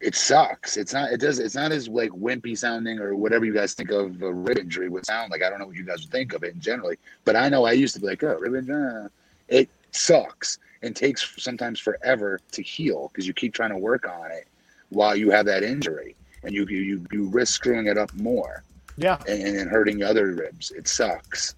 [0.00, 0.76] It sucks.
[0.76, 1.12] It's not.
[1.12, 1.38] It does.
[1.38, 4.88] It's not as like wimpy sounding or whatever you guys think of a rib injury
[4.88, 5.42] would sound like.
[5.42, 7.64] I don't know what you guys would think of it in generally, but I know
[7.64, 9.04] I used to be like, oh, rib injury.
[9.04, 9.08] uh."
[9.48, 14.30] It sucks and takes sometimes forever to heal because you keep trying to work on
[14.32, 14.46] it
[14.88, 18.62] while you have that injury, and you you you risk screwing it up more
[18.96, 19.18] Yeah.
[19.28, 20.70] and, and hurting other ribs.
[20.70, 21.54] It sucks.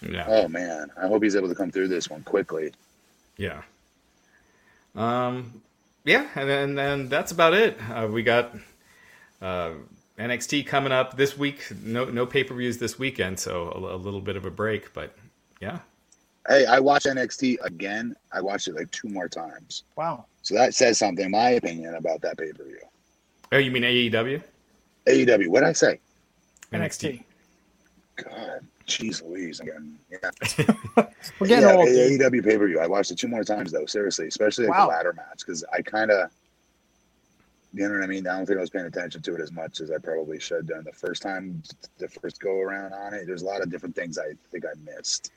[0.00, 0.24] Yeah.
[0.26, 2.72] Oh man, I hope he's able to come through this one quickly.
[3.36, 3.62] Yeah.
[4.94, 5.62] Um,
[6.04, 7.78] yeah, and then and that's about it.
[7.90, 8.54] Uh, we got
[9.40, 9.72] uh,
[10.18, 11.70] NXT coming up this week.
[11.84, 14.92] No no pay per views this weekend, so a, a little bit of a break.
[14.92, 15.16] But
[15.60, 15.78] yeah,
[16.48, 18.16] Hey, I watched NXT again.
[18.32, 19.84] I watched it like two more times.
[19.96, 20.26] Wow.
[20.42, 22.80] So that says something, in my opinion, about that pay per view.
[23.52, 24.42] Oh, you mean AEW?
[25.06, 26.00] AEW, what'd I say?
[26.72, 27.22] NXT.
[28.16, 29.60] God, jeez Louise.
[29.60, 29.98] Again.
[30.10, 30.30] Yeah.
[31.38, 31.88] We're getting yeah, old.
[31.88, 32.80] AEW pay per view.
[32.80, 34.86] I watched it two more times though, seriously, especially like Wow.
[34.86, 36.30] the ladder match because I kind of,
[37.74, 38.26] you know what I mean.
[38.26, 40.58] I don't think I was paying attention to it as much as I probably should
[40.58, 41.62] have done the first time,
[41.98, 43.26] the first go around on it.
[43.26, 45.32] There's a lot of different things I think I missed.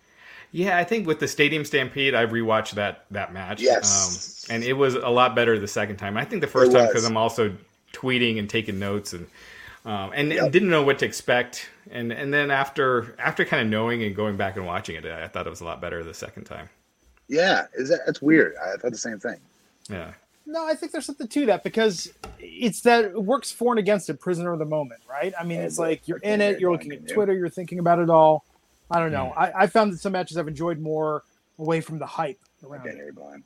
[0.52, 3.62] Yeah, I think with the Stadium Stampede, I rewatched that that match.
[3.62, 4.46] Yes.
[4.50, 6.18] um, and it was a lot better the second time.
[6.18, 7.56] I think the first It time because I'm also
[7.96, 9.28] tweeting and taking notes and
[9.86, 11.70] um, and, and didn't know what to expect.
[11.92, 15.28] And and then after after kind of knowing and going back and watching it, I
[15.28, 16.70] thought it was a lot better the second time.
[17.28, 18.56] Yeah, is that that's weird.
[18.56, 19.38] I thought the same thing.
[19.90, 20.14] Yeah.
[20.48, 24.10] No, I think there's something to that because it's that it works for and against
[24.10, 25.34] a prisoner of the moment, right?
[25.40, 28.12] I mean, it's like you're in it, you're looking at Twitter, you're thinking about it
[28.12, 28.46] all.
[28.92, 29.34] I don't know.
[29.36, 31.24] I, I found that some matches I've enjoyed more
[31.58, 33.04] away from the hype around Again, it.
[33.04, 33.44] here, Glenn.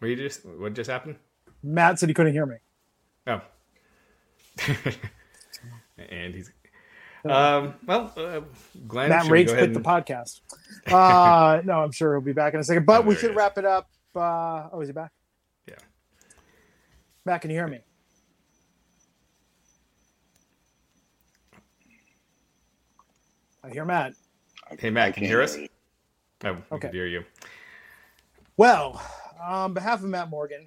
[0.00, 1.16] What you just what just happened?
[1.62, 2.56] Matt said he couldn't hear me.
[3.26, 3.42] Oh.
[5.98, 6.50] and he's
[7.26, 8.40] um well uh,
[8.88, 10.40] Glenn Matt should we Rage go ahead quit the podcast.
[10.90, 12.86] Uh, no, I'm sure he'll be back in a second.
[12.86, 13.90] But Oh, we there should wrap it up.
[14.16, 15.12] Uh, oh, is he back?
[15.68, 15.74] Yeah.
[17.26, 17.80] Matt, can you hear me?
[23.62, 24.14] I hear Matt.
[24.78, 25.56] Hey Matt, can you hear us?
[25.56, 25.68] you.
[26.44, 26.88] Oh, we Okay.
[26.88, 27.24] can hear you.
[28.56, 29.00] Well,
[29.42, 30.66] on behalf of Matt Morgan,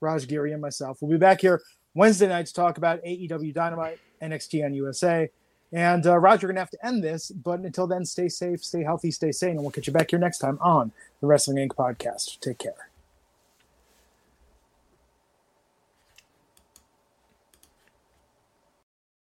[0.00, 1.62] Raj Giri, and myself, we'll be back here
[1.94, 5.30] Wednesday night to talk about AEW Dynamite, NXT on USA.
[5.72, 8.64] And uh, Raj, you're going to have to end this, but until then, stay safe,
[8.64, 11.56] stay healthy, stay sane, and we'll catch you back here next time on the Wrestling
[11.56, 11.76] Inc.
[11.76, 12.40] podcast.
[12.40, 12.90] Take care.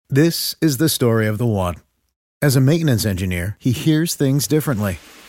[0.10, 1.76] This is the story of the one.
[2.42, 5.00] As a maintenance engineer, he hears things differently.